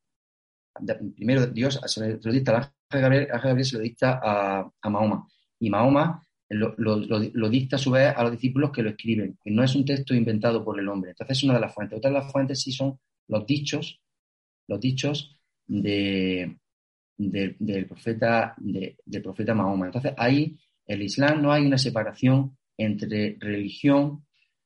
[1.15, 4.89] primero Dios se lo dicta al ángel Gabriel, ángel Gabriel se lo dicta a, a
[4.89, 5.27] Mahoma,
[5.59, 9.51] y Mahoma lo, lo, dicta a su vez a los discípulos que lo escriben, que
[9.51, 11.11] no es un texto inventado por el hombre.
[11.11, 11.97] Entonces es una de las fuentes.
[11.97, 14.01] Otra de las fuentes sí son los dichos,
[14.67, 16.57] los dichos de,
[17.17, 19.87] del profeta, del profeta Mahoma.
[19.87, 24.25] Entonces ahí el Islam no hay una separación entre religión,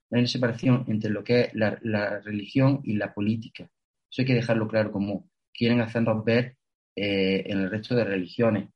[0.10, 3.64] no hay una separación entre lo que es la, religión y la política.
[3.64, 6.58] Eso hay que dejarlo claro como quieren hacernos ver
[6.96, 8.70] eh, en el resto de religiones.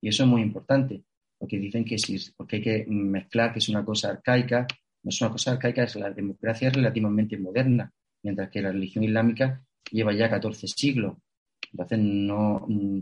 [0.00, 1.02] Y eso es muy importante
[1.38, 4.66] porque dicen que sí, porque hay que mezclar que es una cosa arcaica,
[5.02, 9.62] no es una cosa arcaica, es la democracia relativamente moderna, mientras que la religión islámica
[9.90, 11.16] lleva ya 14 siglos.
[11.72, 12.64] Entonces, no.
[12.68, 13.00] Mm,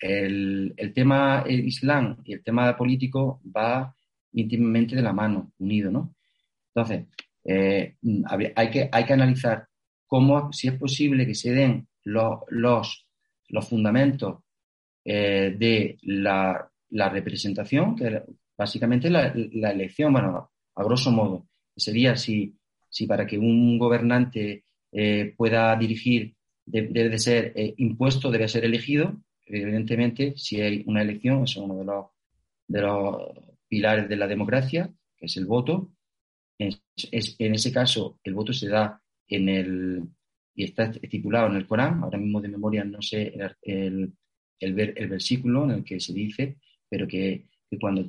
[0.00, 3.94] el, el tema islam y el tema político va
[4.32, 6.14] íntimamente de la mano, unido, ¿no?
[6.74, 7.06] Entonces,
[7.44, 7.96] eh,
[8.56, 9.66] hay, que, hay que analizar
[10.06, 13.06] cómo, si es posible que se den los, los,
[13.48, 14.42] los fundamentos
[15.04, 18.22] eh, de la la representación, que
[18.56, 22.54] básicamente la, la elección, bueno, a grosso modo, sería si,
[22.88, 26.34] si para que un gobernante eh, pueda dirigir
[26.66, 29.22] debe de ser eh, impuesto, debe ser elegido.
[29.46, 32.06] Evidentemente, si hay una elección, es uno de los,
[32.68, 33.22] de los
[33.68, 35.90] pilares de la democracia, que es el voto.
[36.58, 36.80] Es,
[37.38, 40.02] en ese caso, el voto se da en el,
[40.54, 44.12] y está estipulado en el Corán, ahora mismo de memoria no sé el, el,
[44.60, 46.58] el, el versículo en el que se dice,
[46.90, 47.46] pero que,
[47.80, 48.04] cuando,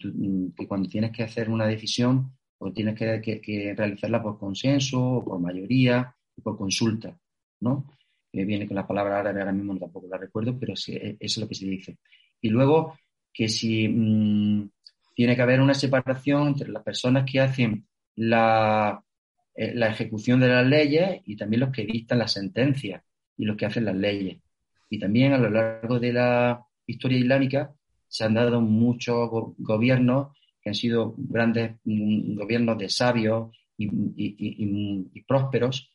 [0.68, 6.14] cuando tienes que hacer una decisión, o tienes que, realizarla por consenso, o por mayoría,
[6.36, 7.16] o por consulta,
[7.62, 7.86] ¿no?
[8.34, 11.48] viene con la palabra árabe, ahora mismo tampoco la recuerdo, pero e, eso es lo
[11.48, 11.98] que se dice.
[12.40, 12.98] Y luego
[13.34, 14.70] que si mm,
[15.14, 19.04] tiene que haber una separación entre las personas que hacen la,
[19.54, 23.04] eh, la ejecución de las leyes y también los que dictan las sentencias
[23.38, 24.38] y los que hacen las leyes.
[24.90, 27.74] Y también a lo largo de la historia islámica
[28.12, 35.90] se han dado muchos gobiernos que han sido grandes mm, gobiernos de sabios y, prósperos.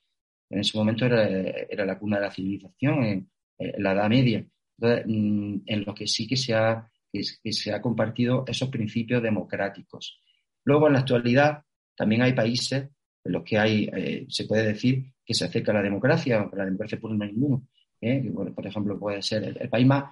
[0.48, 4.46] En ese momento era, la cuna de la civilización, en, la Edad Media,
[4.78, 10.18] mm, en lo que sí que se, ha, se ha compartido esos principios democráticos.
[10.64, 11.62] Luego, en la actualidad,
[11.94, 12.88] también hay países
[13.24, 16.56] en los que hay, eh, se puede decir que se acerca a la democracia, aunque
[16.56, 17.68] la democracia por ninguno.
[18.00, 18.32] ¿eh?
[18.32, 20.04] Por ejemplo, puede ser el, país más,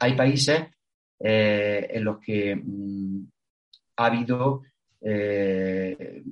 [0.00, 0.60] hay países
[1.26, 3.26] eh, en los que mm,
[3.96, 4.62] ha habido
[5.00, 6.22] eh,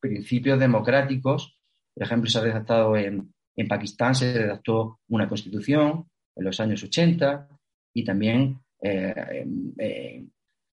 [0.00, 1.58] principios democráticos.
[1.94, 6.82] Por ejemplo, se ha redactado en, en Pakistán, se redactó una constitución en los años
[6.82, 7.48] 80
[7.92, 10.26] y también eh,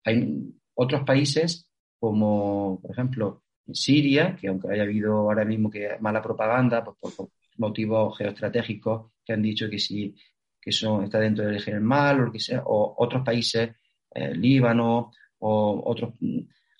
[0.06, 5.98] hay otros países como, por ejemplo, en Siria, que aunque haya habido ahora mismo que
[6.00, 10.16] mala propaganda pues, por, motivos geoestratégicos que han dicho que si
[10.62, 13.72] que son, está dentro del eje del mal, o, lo que sea, o otros países,
[14.14, 16.14] eh, Líbano, o otros.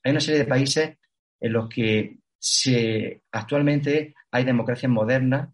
[0.04, 0.98] Hay una serie de países
[1.40, 5.50] en los que se, actualmente hay democracias modernas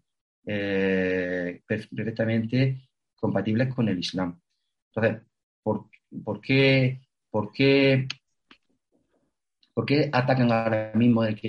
[0.46, 4.40] eh, perfectamente compatibles con el Islam.
[4.94, 5.22] Entonces,
[5.62, 5.88] ¿por,
[6.24, 8.06] por qué, por qué,
[9.74, 11.48] por qué atacan ahora mismo el que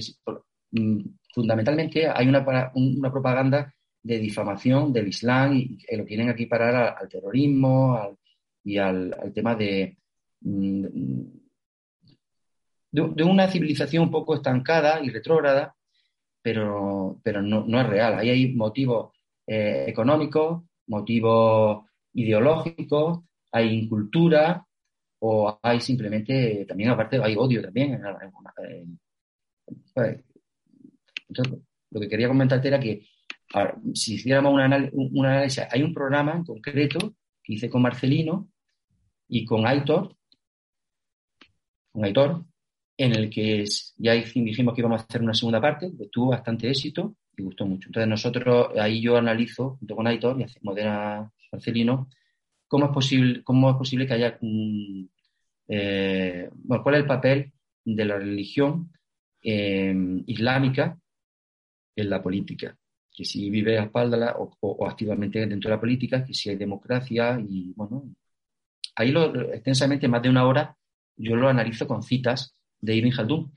[0.71, 1.01] mm,
[1.33, 7.09] fundamentalmente hay una, una propaganda de difamación del Islam y, lo quieren aquí parar al,
[7.09, 8.17] terrorismo
[8.63, 9.97] y al, tema de,
[10.41, 10.85] mm,
[12.91, 15.75] de, una civilización un poco estancada y retrógrada,
[16.41, 18.17] pero, pero no, no es real.
[18.19, 19.13] Ahí hay motivos
[19.45, 23.19] eh, económicos, motivos ideológicos,
[23.51, 24.65] hay incultura
[25.19, 28.01] o hay simplemente, también aparte hay odio también.
[29.93, 30.23] Pues,
[31.29, 31.59] entonces,
[31.91, 33.05] lo que quería comentarte era que
[33.93, 38.49] si hiciéramos un análisis, hay un programa en concreto que hice con Marcelino
[39.27, 40.15] y con Aitor,
[41.91, 42.45] con Aitor,
[42.97, 43.63] en el que
[43.97, 47.65] ya dijimos que íbamos a hacer una segunda parte, que tuvo bastante éxito y gustó
[47.65, 47.89] mucho.
[47.89, 52.09] Entonces nosotros, ahí yo analizo, junto con Aitor y Modena Marcelino,
[52.67, 55.09] cómo es posible, cómo es posible que haya un,
[55.67, 57.53] eh, bueno, cuál es el papel
[57.85, 58.91] de la religión
[59.41, 60.97] eh, islámica
[61.95, 62.77] en la política,
[63.17, 67.39] que si vive a espaldas o, activamente dentro de la política, que si hay democracia
[67.39, 68.13] y bueno,
[68.95, 70.77] ahí lo, extensamente, más de una hora,
[71.15, 73.51] yo lo analizo con citas de Ibn Khaldun.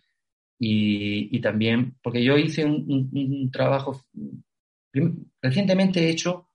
[0.62, 4.03] Y, también, porque yo hice un, trabajo,
[5.42, 6.49] recientemente he hecho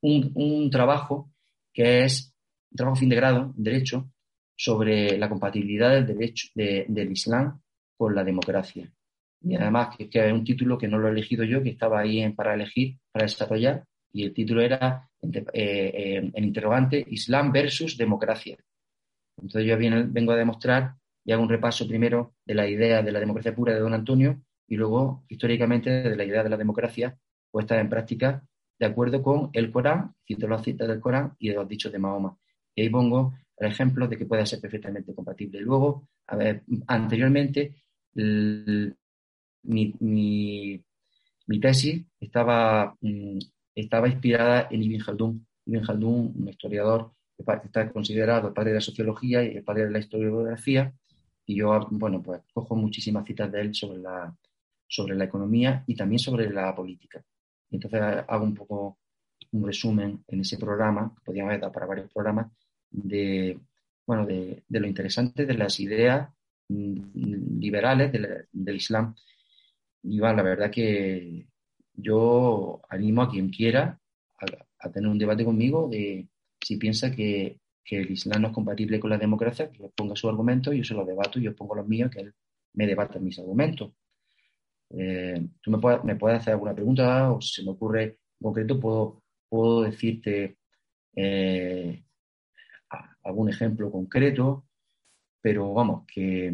[0.00, 1.32] un, trabajo
[1.72, 2.34] que es
[2.70, 4.10] un trabajo fin de grado Derecho
[4.56, 7.60] sobre la compatibilidad del derecho del Islam
[7.96, 8.90] con la democracia.
[9.42, 12.00] Y además que, que, es un título que no lo he elegido yo, que estaba
[12.00, 17.52] ahí en, para elegir, para desarrollar, y el título era eh, eh, en interrogante Islam
[17.52, 18.56] versus democracia.
[19.36, 23.20] Entonces yo vengo a demostrar y hago un repaso primero de la idea de la
[23.20, 27.16] democracia pura de don Antonio y luego históricamente de la idea de la democracia
[27.50, 28.42] puesta en práctica
[28.78, 31.98] de acuerdo con el Corán, cito las citas del Corán y de los dichos de
[31.98, 32.36] Mahoma.
[32.74, 35.60] Y ahí pongo el ejemplo de que puede ser perfectamente compatible.
[35.60, 36.08] Luego,
[36.86, 37.74] anteriormente,
[39.62, 43.38] mi, mi, tesis estaba, mm,
[43.74, 45.46] estaba inspirada en Ibn Khaldun.
[45.66, 49.86] Ibn Khaldun, un historiador que está considerado el padre de la sociología y el padre
[49.86, 50.92] de la historiografía,
[51.46, 54.34] y yo, bueno, pues cojo muchísimas citas de él sobre la,
[54.86, 57.22] sobre la economía y también sobre la política.
[57.70, 58.98] Entonces hago un poco
[59.52, 62.52] un resumen en ese programa, que podríamos haber dado para varios programas,
[62.90, 63.58] de,
[64.06, 66.28] bueno, de, lo interesante de las ideas
[66.68, 69.14] mm, liberales del, Islam.
[70.02, 71.46] Bueno, la verdad que
[71.94, 74.00] yo animo a quien quiera
[74.78, 76.26] a, tener un debate conmigo de
[76.60, 77.60] si piensa que
[77.90, 80.94] que el Islam no es compatible con la democracia, que ponga su argumento, yo se
[80.94, 82.34] lo debato y yo pongo los míos, que él
[82.74, 83.92] me debata mis argumentos.
[84.90, 88.16] Eh, tú me puedes, me puedes, hacer alguna pregunta o si se me ocurre en
[88.40, 90.58] concreto, puedo, puedo decirte
[91.16, 92.04] eh,
[93.24, 94.66] algún ejemplo concreto,
[95.40, 96.52] pero vamos, que,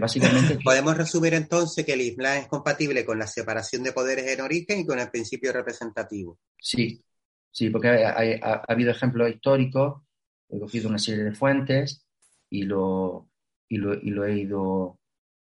[0.00, 0.58] básicamente...
[0.64, 4.80] Podemos resumir entonces que el Islam es compatible con la separación de poderes en origen
[4.80, 6.38] y con el principio representativo.
[6.58, 7.02] Sí,
[7.50, 10.02] sí, porque ha habido ejemplos históricos
[10.48, 12.04] he cogido una serie de fuentes
[12.50, 13.28] y lo,
[13.68, 14.98] y lo, y lo, he, ido,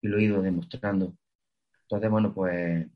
[0.02, 1.18] y lo he ido demostrando.
[1.84, 2.88] Entonces, bueno, pues...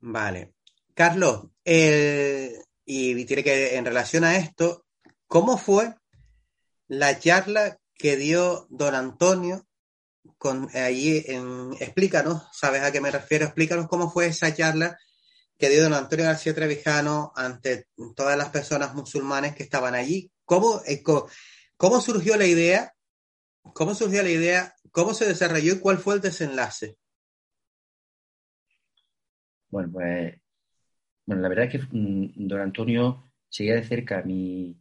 [0.00, 0.54] Vale.
[0.92, 1.48] Carlos,
[2.84, 4.84] y tiene que, en relación a esto,
[5.26, 5.94] ¿cómo fue
[6.88, 9.66] la charla que dio don Antonio
[10.38, 13.46] con allí en, explícanos, ¿sabes a qué me refiero?
[13.46, 14.98] Explícanos cómo fue esa charla
[15.58, 20.30] que dio don Antonio García Trevijano ante todas las personas musulmanes que estaban allí.
[20.44, 21.02] ¿Cómo, eh,
[21.76, 22.94] cómo surgió la idea?
[23.72, 24.74] ¿Cómo surgió la idea?
[24.90, 26.98] ¿Cómo se desarrolló y cuál fue el desenlace?
[29.68, 30.34] Bueno, pues
[31.26, 34.76] bueno, la verdad es que mm, don Antonio seguía de cerca mi,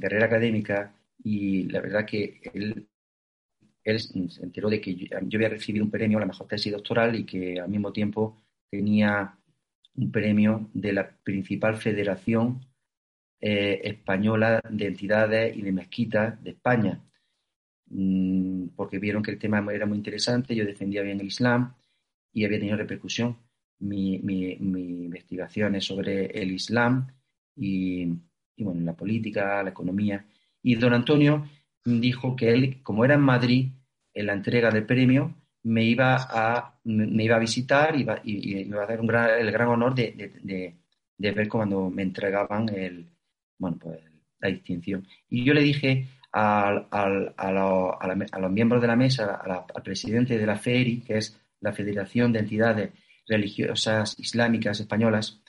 [0.00, 0.94] carrera académica
[1.24, 2.88] y la verdad que él,
[3.84, 6.72] él se enteró de que yo, yo había recibido un premio a la mejor tesis
[6.72, 8.36] doctoral y que al mismo tiempo
[8.70, 9.38] tenía
[9.96, 12.60] un premio de la principal federación
[13.40, 17.00] eh, española de entidades y de mezquitas de España,
[17.86, 21.74] mm, porque vieron que el tema era muy interesante, yo defendía bien el Islam
[22.32, 23.36] y había tenido repercusión
[23.80, 27.06] mi, mi, sobre el Islam
[27.56, 28.02] y,
[28.56, 30.24] y, bueno, la política, la economía.
[30.62, 31.48] Y don Antonio
[31.84, 33.68] dijo que él, como era en Madrid,
[34.14, 38.82] en la entrega del premio, me iba a, me iba a visitar y, me iba
[38.82, 43.06] a dar un gran, el gran honor de, de, ver cuando me entregaban el,
[43.58, 44.00] bueno, pues,
[44.40, 45.06] la distinción.
[45.28, 47.48] Y yo le dije al, al, a,
[48.00, 52.32] a, los miembros de la mesa, al presidente de la FERI, que es la Federación
[52.32, 52.90] de Entidades
[53.28, 55.40] Religiosas Islámicas Españolas,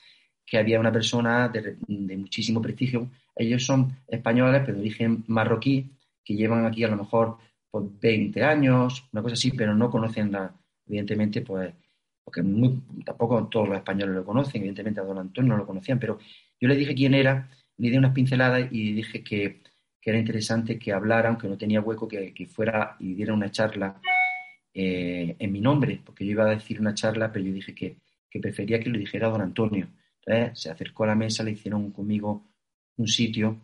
[0.46, 3.10] que había una persona de, muchísimo prestigio.
[3.36, 5.90] Ellos son españoles, pero de origen marroquí,
[6.24, 7.38] que llevan aquí a lo mejor
[7.72, 10.52] pues, 20 años, una cosa así, pero no conocen, la,
[10.88, 11.74] evidentemente, pues,
[12.24, 12.44] porque
[13.06, 16.20] tampoco todos los españoles lo conocen, evidentemente a don Antonio no lo conocían, pero
[16.60, 19.62] yo le dije quién era, le di unas pinceladas y dije que,
[20.02, 24.02] era interesante que hablara, aunque no tenía hueco, que, fuera y diera una charla
[24.74, 27.98] eh, en mi nombre, porque yo iba a decir una charla, pero yo dije que,
[28.30, 29.88] que prefería que lo dijera don Antonio.
[30.26, 32.48] Entonces se acercó a la mesa, le hicieron conmigo
[32.98, 33.62] un sitio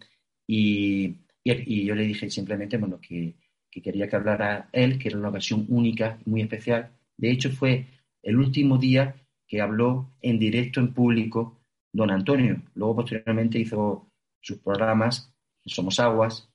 [0.48, 3.36] y, y, yo le dije simplemente bueno, que,
[3.70, 6.92] que, quería que hablara él, que era una ocasión única, muy especial.
[7.18, 7.88] De hecho, fue
[8.24, 9.16] el último día
[9.48, 12.62] que habló en directo, en público, don Antonio.
[12.74, 15.32] Luego, posteriormente, hizo sus programas,
[15.66, 16.50] Somos Aguas,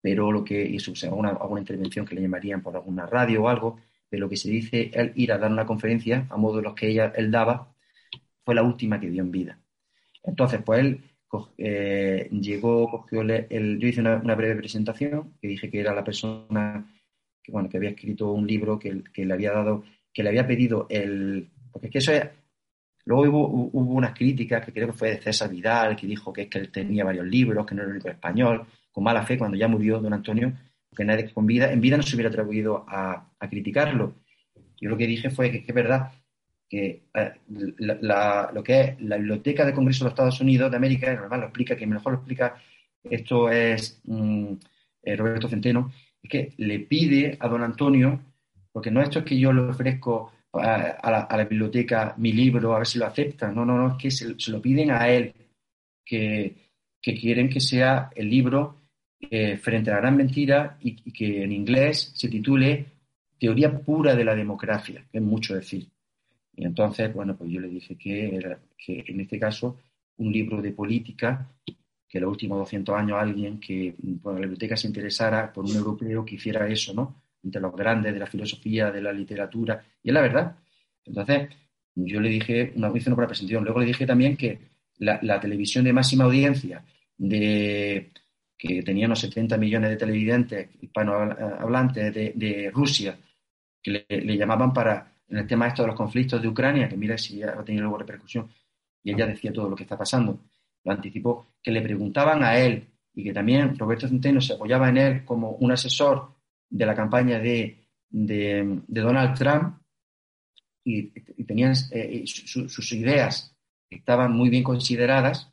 [0.00, 3.80] pero lo que hizo, alguna, alguna intervención que le llamarían por alguna radio o algo,
[4.10, 6.74] de lo que se dice él ir a dar una conferencia a modo de los
[6.74, 7.72] que ella, él daba,
[8.44, 9.58] fue la última que dio en vida.
[10.22, 11.02] Entonces, pues él
[11.58, 16.84] eh, llegó, cogió el, yo hice una, breve presentación, que dije que era la persona
[17.42, 20.46] que, bueno, que había escrito un libro que, que le había dado, que le había
[20.46, 22.24] pedido el, porque es que eso es,
[23.04, 26.42] luego hubo, hubo, unas críticas que creo que fue de César Vidal, que dijo que
[26.42, 29.38] es que él tenía varios libros, que no era el único español, con mala fe
[29.38, 30.52] cuando ya murió don Antonio,
[30.96, 34.14] que nadie con vida, en vida no se hubiera atrevido a, a criticarlo.
[34.80, 36.12] Yo lo que dije fue que, es verdad
[36.68, 41.12] que eh, lo que es la Biblioteca de Congreso de los Estados Unidos de América,
[41.14, 42.56] normal lo explica, que mejor lo explica
[43.04, 44.52] esto es mm,
[45.02, 48.20] eh, Roberto Centeno, es que le pide a don Antonio,
[48.72, 52.86] porque no esto es que yo le ofrezco a, la, biblioteca mi libro, a ver
[52.86, 55.32] si lo aceptan, no, no, no, es que se, lo piden a él,
[56.04, 56.56] que,
[57.00, 58.79] quieren que sea el libro
[59.20, 62.86] eh, frente a la gran mentira y, que en inglés se titule
[63.38, 65.88] Teoría pura de la democracia, que es mucho decir.
[66.54, 69.78] Y entonces, bueno, pues yo le dije que, en este caso
[70.18, 74.76] un libro de política, que en los últimos 200 años alguien que por la biblioteca
[74.76, 77.22] se interesara por un europeo que hiciera eso, ¿no?
[77.42, 80.56] Entre los grandes de la filosofía, de la literatura, y es la verdad.
[81.06, 81.48] Entonces,
[81.94, 84.58] yo le dije, una vez una presentación, luego le dije también que
[84.98, 86.84] la, televisión de máxima audiencia,
[87.16, 88.10] de,
[88.60, 93.18] que tenía unos 70 millones de televidentes hispanohablantes de, de Rusia,
[93.82, 97.16] que le llamaban para en el tema esto de los conflictos de Ucrania, que mira
[97.16, 98.50] si ha tenido luego repercusión,
[99.02, 100.40] y ella decía todo lo que está pasando,
[100.84, 102.84] lo anticipó, que le preguntaban a él
[103.14, 106.34] y que también Roberto Centeno se apoyaba en él como un asesor
[106.68, 107.76] de la campaña de,
[108.10, 109.78] Donald Trump
[110.84, 111.10] y,
[111.44, 113.54] tenían eh, sus ideas
[113.88, 115.49] estaban muy bien consideradas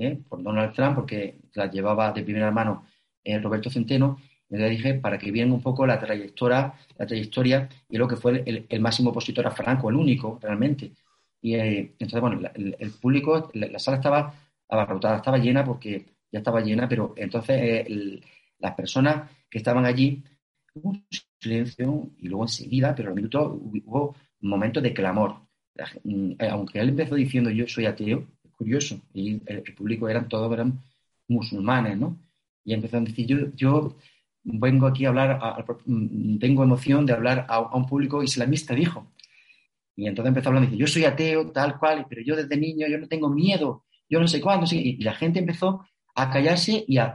[0.00, 2.86] eh, por Donald Trump porque las llevaba de primera mano
[3.22, 7.98] eh, Roberto Centeno le dije para que vieran un poco la trayectoria, la trayectoria y
[7.98, 10.92] lo que fue el, máximo opositor a Franco, el único realmente.
[11.40, 14.34] Y eh, entonces, bueno, el, público, la, sala estaba
[14.68, 17.86] abarrotada, estaba llena porque ya estaba llena, pero entonces
[18.58, 20.24] las personas que estaban allí,
[20.74, 21.04] un
[21.40, 25.36] silencio y luego enseguida, pero en minutos hubo momentos de clamor.
[26.04, 28.26] Mm, aunque él empezó diciendo yo soy ateo,
[28.60, 30.78] curioso, y el, público eran todos eran
[31.28, 32.18] musulmanes, ¿no?
[32.62, 33.96] Y empezó a decir yo, yo
[34.42, 35.30] vengo aquí a hablar,
[35.86, 39.06] mm, tengo emoción de hablar a, un público islamista, dijo.
[39.96, 42.86] Y entonces empezó a hablar, dice, yo soy ateo, tal cual, pero yo desde niño,
[42.86, 44.66] yo no tengo miedo, yo no sé cuándo.
[44.70, 47.06] Y la gente empezó a callarse y a,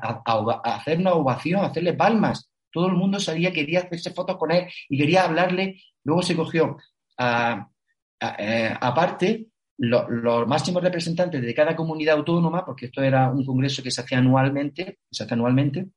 [0.63, 2.49] hacer una ovación, a hacerle palmas.
[2.71, 5.81] Todo el mundo sabía, quería hacerse fotos con él y quería hablarle.
[6.03, 6.77] Luego se cogió,
[7.19, 9.47] eh, aparte,
[9.77, 14.19] los máximos representantes de cada comunidad autónoma, porque esto era un congreso que se hacía
[14.19, 15.87] anualmente, se hace anualmente,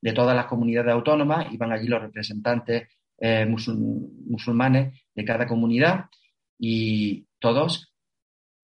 [0.00, 6.06] de todas las comunidades autónomas, iban allí los representantes eh, musulmanes de cada comunidad
[6.58, 7.92] y todos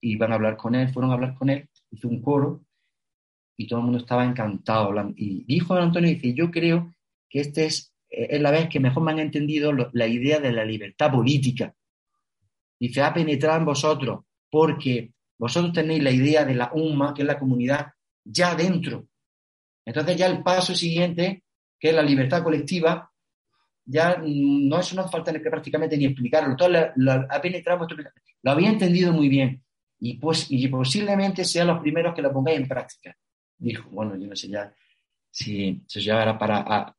[0.00, 2.62] iban a hablar con él, fueron a hablar con él, hizo un coro
[3.56, 4.92] y todo el mundo estaba encantado.
[5.16, 6.94] Y dijo Antonio, dice, yo creo
[7.28, 10.64] que esta es, es la vez que mejor me han entendido la idea de la
[10.64, 11.74] libertad política.
[12.78, 17.28] Dice, ha penetrado en vosotros, porque vosotros tenéis la idea de la UMA, que es
[17.28, 17.92] la comunidad,
[18.24, 19.08] ya dentro.
[19.84, 21.44] Entonces ya el paso siguiente,
[21.78, 23.10] que es la libertad colectiva,
[23.84, 27.86] ya no eso no falta prácticamente ni explicarlo, todo lo, ha penetrado,
[28.42, 29.62] lo había entendido muy bien
[30.00, 33.16] y, pues, y posiblemente sean los primeros que lo pongáis en práctica.
[33.58, 34.72] Dijo, bueno, yo no sé ya
[35.30, 36.96] si eso ya era para,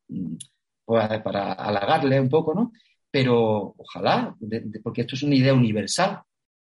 [0.84, 2.72] pues, para halagarle un poco, ¿no?
[3.10, 4.36] pero ojalá,
[4.82, 6.22] porque esto es una idea universal,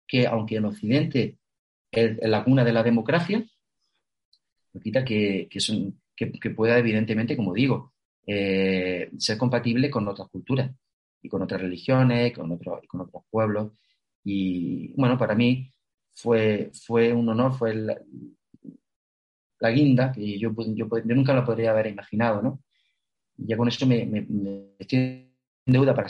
[0.09, 1.39] que aunque en Occidente
[1.93, 3.45] es, la cuna de la democracia,
[4.73, 7.93] no quita que, que, pueda, evidentemente, como digo,
[8.27, 10.71] eh, ser compatible con otras culturas
[11.23, 13.73] y con otras religiones, con, otros con otros pueblos.
[14.25, 15.73] Y bueno, para mí
[16.15, 17.97] fue, fue un honor, fue la,
[19.71, 22.63] guinda que yo, yo, nunca lo podría haber imaginado, ¿no?
[23.37, 24.03] Ya con eso me,
[24.79, 26.09] estoy en deuda para...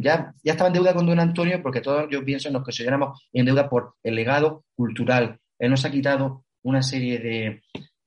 [0.00, 3.46] Ya, ya estaba en deuda con don Antonio porque todos yo pienso nos consideramos en
[3.46, 5.40] deuda por el legado cultural.
[5.58, 7.62] Él nos ha quitado una serie de,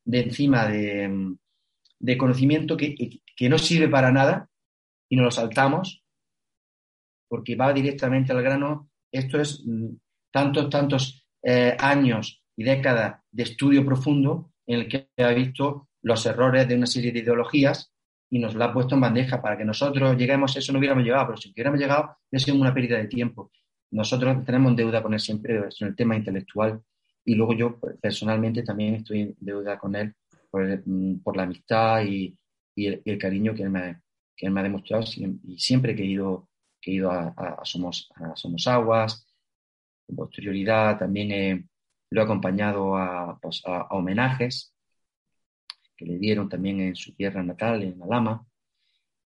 [0.05, 1.36] de encima de,
[1.99, 2.95] de conocimiento que,
[3.36, 4.49] que no sirve para nada
[5.09, 6.03] y nos lo saltamos
[7.28, 8.89] porque va directamente al grano.
[9.11, 9.89] Esto es mm,
[10.32, 16.26] tantos, tantos eh, años y décadas de estudio profundo en el que ha visto los
[16.26, 17.91] errores de una serie de ideologías
[18.30, 21.28] y nos lo ha puesto en bandeja para que nosotros lleguemos, eso no hubiéramos llegado,
[21.28, 23.51] pero si hubiéramos llegado, ha sido una pérdida de tiempo.
[23.91, 26.82] Nosotros tenemos deuda con él siempre en el tema intelectual
[27.23, 30.13] y luego yo pues, personalmente también estoy en deuda con él
[30.49, 32.38] por, mm, la amistad y,
[32.75, 34.01] el, cariño que él me,
[34.36, 36.47] que me ha demostrado y siempre que he ido
[36.82, 39.25] he ido a, Somos, Somos Aguas.
[40.05, 41.69] Con posterioridad también
[42.09, 42.95] lo he acompañado
[43.41, 44.73] pues, a, homenajes
[45.97, 48.45] que le dieron también en su tierra natal, en Alama.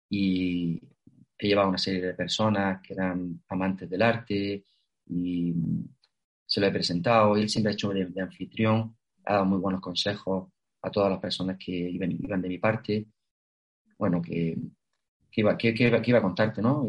[0.10, 0.80] Y
[1.38, 4.64] he llevado una serie de personas que eran amantes del arte
[5.08, 5.54] y
[6.46, 7.36] se lo he presentado.
[7.36, 8.96] Él siempre ha hecho de, anfitrión,
[9.26, 10.50] ha dado muy buenos consejos
[10.82, 13.08] a todas las personas que iban, iban de mi parte.
[13.98, 14.58] Bueno, que,
[15.32, 16.88] que, iba, que, iba, a contarte, ¿no?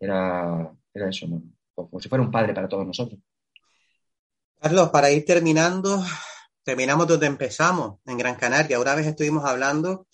[0.00, 1.26] era, era eso,
[1.74, 3.20] como si fuera un padre para todos nosotros.
[4.58, 6.02] Carlos, para ir terminando,
[6.66, 8.80] terminamos donde empezamos, en Gran Canaria.
[8.80, 10.08] Una vez estuvimos hablando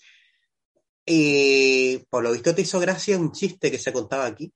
[1.07, 4.53] y por lo visto te hizo gracia un chiste que se contaba aquí.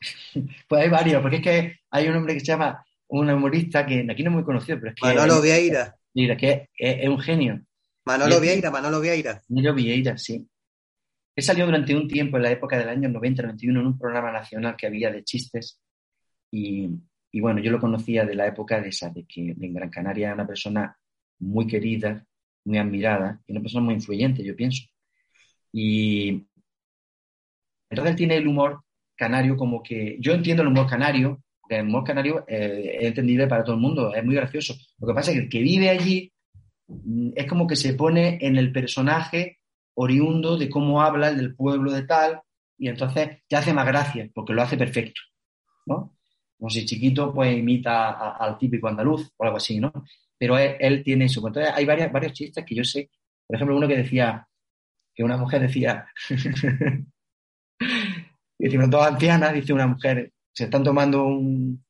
[0.68, 4.06] Pues hay varios, porque es que hay un hombre que se llama, un humorista que
[4.08, 5.06] aquí no es muy conocido, pero es que...
[5.06, 5.94] Manolo Vieira.
[6.14, 7.60] Mira, que es, un genio.
[8.06, 9.42] Manolo Vieira, Manolo Vieira.
[9.48, 10.48] Manolo Vieira, sí.
[11.36, 14.76] He salido durante un tiempo, en la época del año 90-91, en un programa nacional
[14.76, 15.80] que había de chistes.
[16.50, 16.88] Y,
[17.40, 20.34] bueno, yo lo conocía de la época de esa, de que en Gran Canaria era
[20.34, 20.96] una persona
[21.38, 22.26] muy querida,
[22.64, 24.84] muy admirada y una persona muy influyente, yo pienso.
[25.72, 26.46] Y
[27.90, 28.82] entonces él tiene el humor
[29.16, 33.64] canario como que, yo entiendo el humor canario, el humor canario eh, es entendible para
[33.64, 34.74] todo el mundo, es muy gracioso.
[34.98, 36.32] Lo que pasa es que el que vive allí
[36.88, 39.58] mm, es como que se pone en el personaje
[39.94, 42.40] oriundo de cómo habla el del pueblo de tal,
[42.78, 45.20] y entonces te hace más gracia, porque lo hace perfecto,
[45.86, 46.16] ¿no?
[46.62, 49.92] Como si chiquito pues imita al típico andaluz o algo así, ¿no?
[50.38, 51.44] Pero él, tiene su...
[51.44, 53.10] Entonces hay varias, varios chistes que yo sé,
[53.48, 54.46] por ejemplo, uno que decía,
[55.12, 56.06] que una mujer decía,
[58.56, 61.84] dice, dos ancianas, dice una mujer, se están tomando un,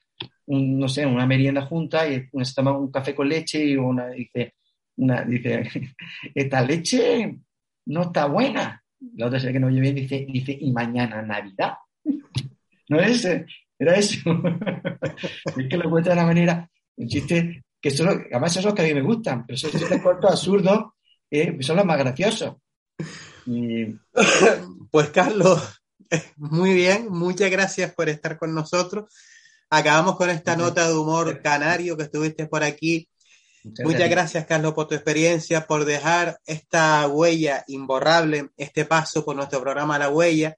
[0.46, 4.54] no sé, una merienda junta y se toma un café con leche y una dice,
[4.96, 5.70] dice,
[6.34, 7.36] esta leche
[7.84, 8.82] no está buena.
[9.16, 11.74] La otra se que no oye bien, dice, dice, y mañana Navidad.
[12.88, 13.28] no es
[13.78, 14.18] era eso.
[15.56, 18.82] es que lo cuenta de una manera, un chiste que solo, además son los que
[18.82, 20.92] a mí me gustan, pero esos chistes cortos, absurdos,
[21.30, 22.56] eh, son los más graciosos.
[24.90, 25.82] Pues Carlos,
[26.36, 29.10] muy bien, muchas gracias por estar con nosotros.
[29.70, 33.08] Acabamos con esta nota de humor canario que estuviste por aquí
[33.84, 39.60] Muchas, gracias, Carlos, por tu experiencia, por dejar esta huella imborrable, este paso por nuestro
[39.60, 40.56] programa La Huella.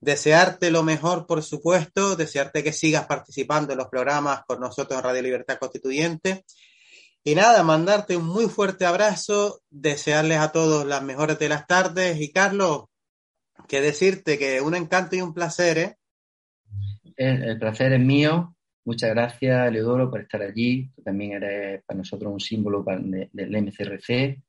[0.00, 5.04] Desearte lo mejor, por supuesto, desearte que sigas participando en los programas con nosotros en
[5.04, 6.44] Radio Libertad Constituyente.
[7.24, 12.20] Y nada, mandarte un muy fuerte abrazo, desearles a todos las mejores de las tardes.
[12.20, 12.84] Y Carlos,
[13.66, 15.96] que decirte que un encanto y un placer, ¿eh?
[17.16, 18.54] el placer es mío
[18.88, 20.90] Muchas gracias, Leodoro, por estar allí.
[20.96, 24.42] Tú también eres para nosotros un símbolo del MCRC.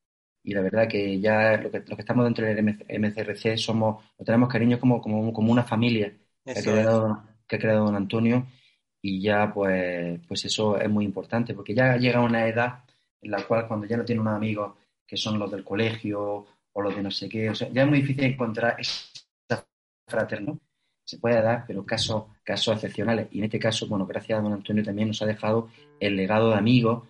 [0.43, 4.49] Y la verdad que ya lo que, que estamos dentro del MCRC somos, lo tenemos
[4.49, 6.13] cariño como, como, como una familia
[6.43, 8.47] que ha, creado, que ha, creado, don Antonio.
[9.01, 12.83] Y ya, pues, pues eso es muy importante, porque ya llega una edad
[13.21, 16.81] en la cual cuando ya no tiene unos amigos que son los del colegio o
[16.81, 19.65] los de no sé qué, o sea, ya es muy difícil encontrar esa
[20.07, 20.55] fraternidad
[21.09, 23.29] se puede dar, pero casos, casos excepcionales.
[23.31, 25.69] Y en este caso, bueno, gracias a don Antonio también nos ha dejado
[25.99, 27.03] el legado de amigos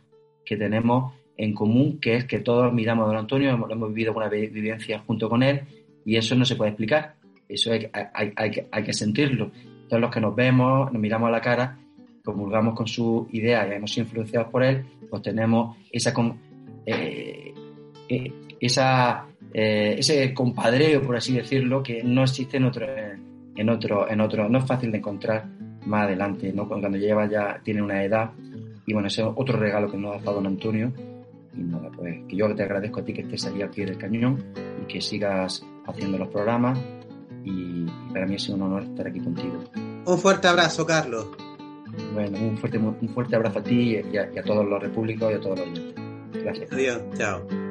[0.45, 4.13] que tenemos en común, que es que todos miramos a don Antonio, hemos, hemos vivido
[4.13, 5.61] una vivencia junto con él
[6.03, 7.15] y eso no se puede explicar.
[7.47, 9.49] Eso hay, que sentirlo.
[9.87, 11.77] Todos los que nos vemos, nos miramos a la cara,
[12.25, 16.13] comulgamos con su idea y hemos sido influenciados por él, pues tenemos esa,
[16.85, 17.53] eh,
[18.09, 22.85] eh, esa, eh, ese compadreo, por así decirlo, que no existe en otro,
[23.55, 25.45] en otro, en otro, no es fácil de encontrar
[25.85, 26.67] más adelante, ¿no?
[26.67, 28.31] cuando lleva ya, tiene una edad,
[28.85, 30.91] y bueno, ese es otro regalo que nos ha dado don Antonio,
[31.53, 33.97] y nada, pues que yo te agradezco a ti que estés ahí al pie del
[33.97, 34.43] cañón
[34.81, 36.79] y que sigas haciendo los programas,
[37.43, 39.63] y para mí es un honor estar aquí contigo.
[40.05, 41.27] Un fuerte abrazo, Carlos.
[42.13, 45.31] Bueno, un fuerte, un fuerte abrazo a ti y a, y a todos los repúblicos
[45.31, 45.93] y a todos los oyentes.
[46.43, 46.71] Gracias.
[46.71, 47.68] Adiós, chao.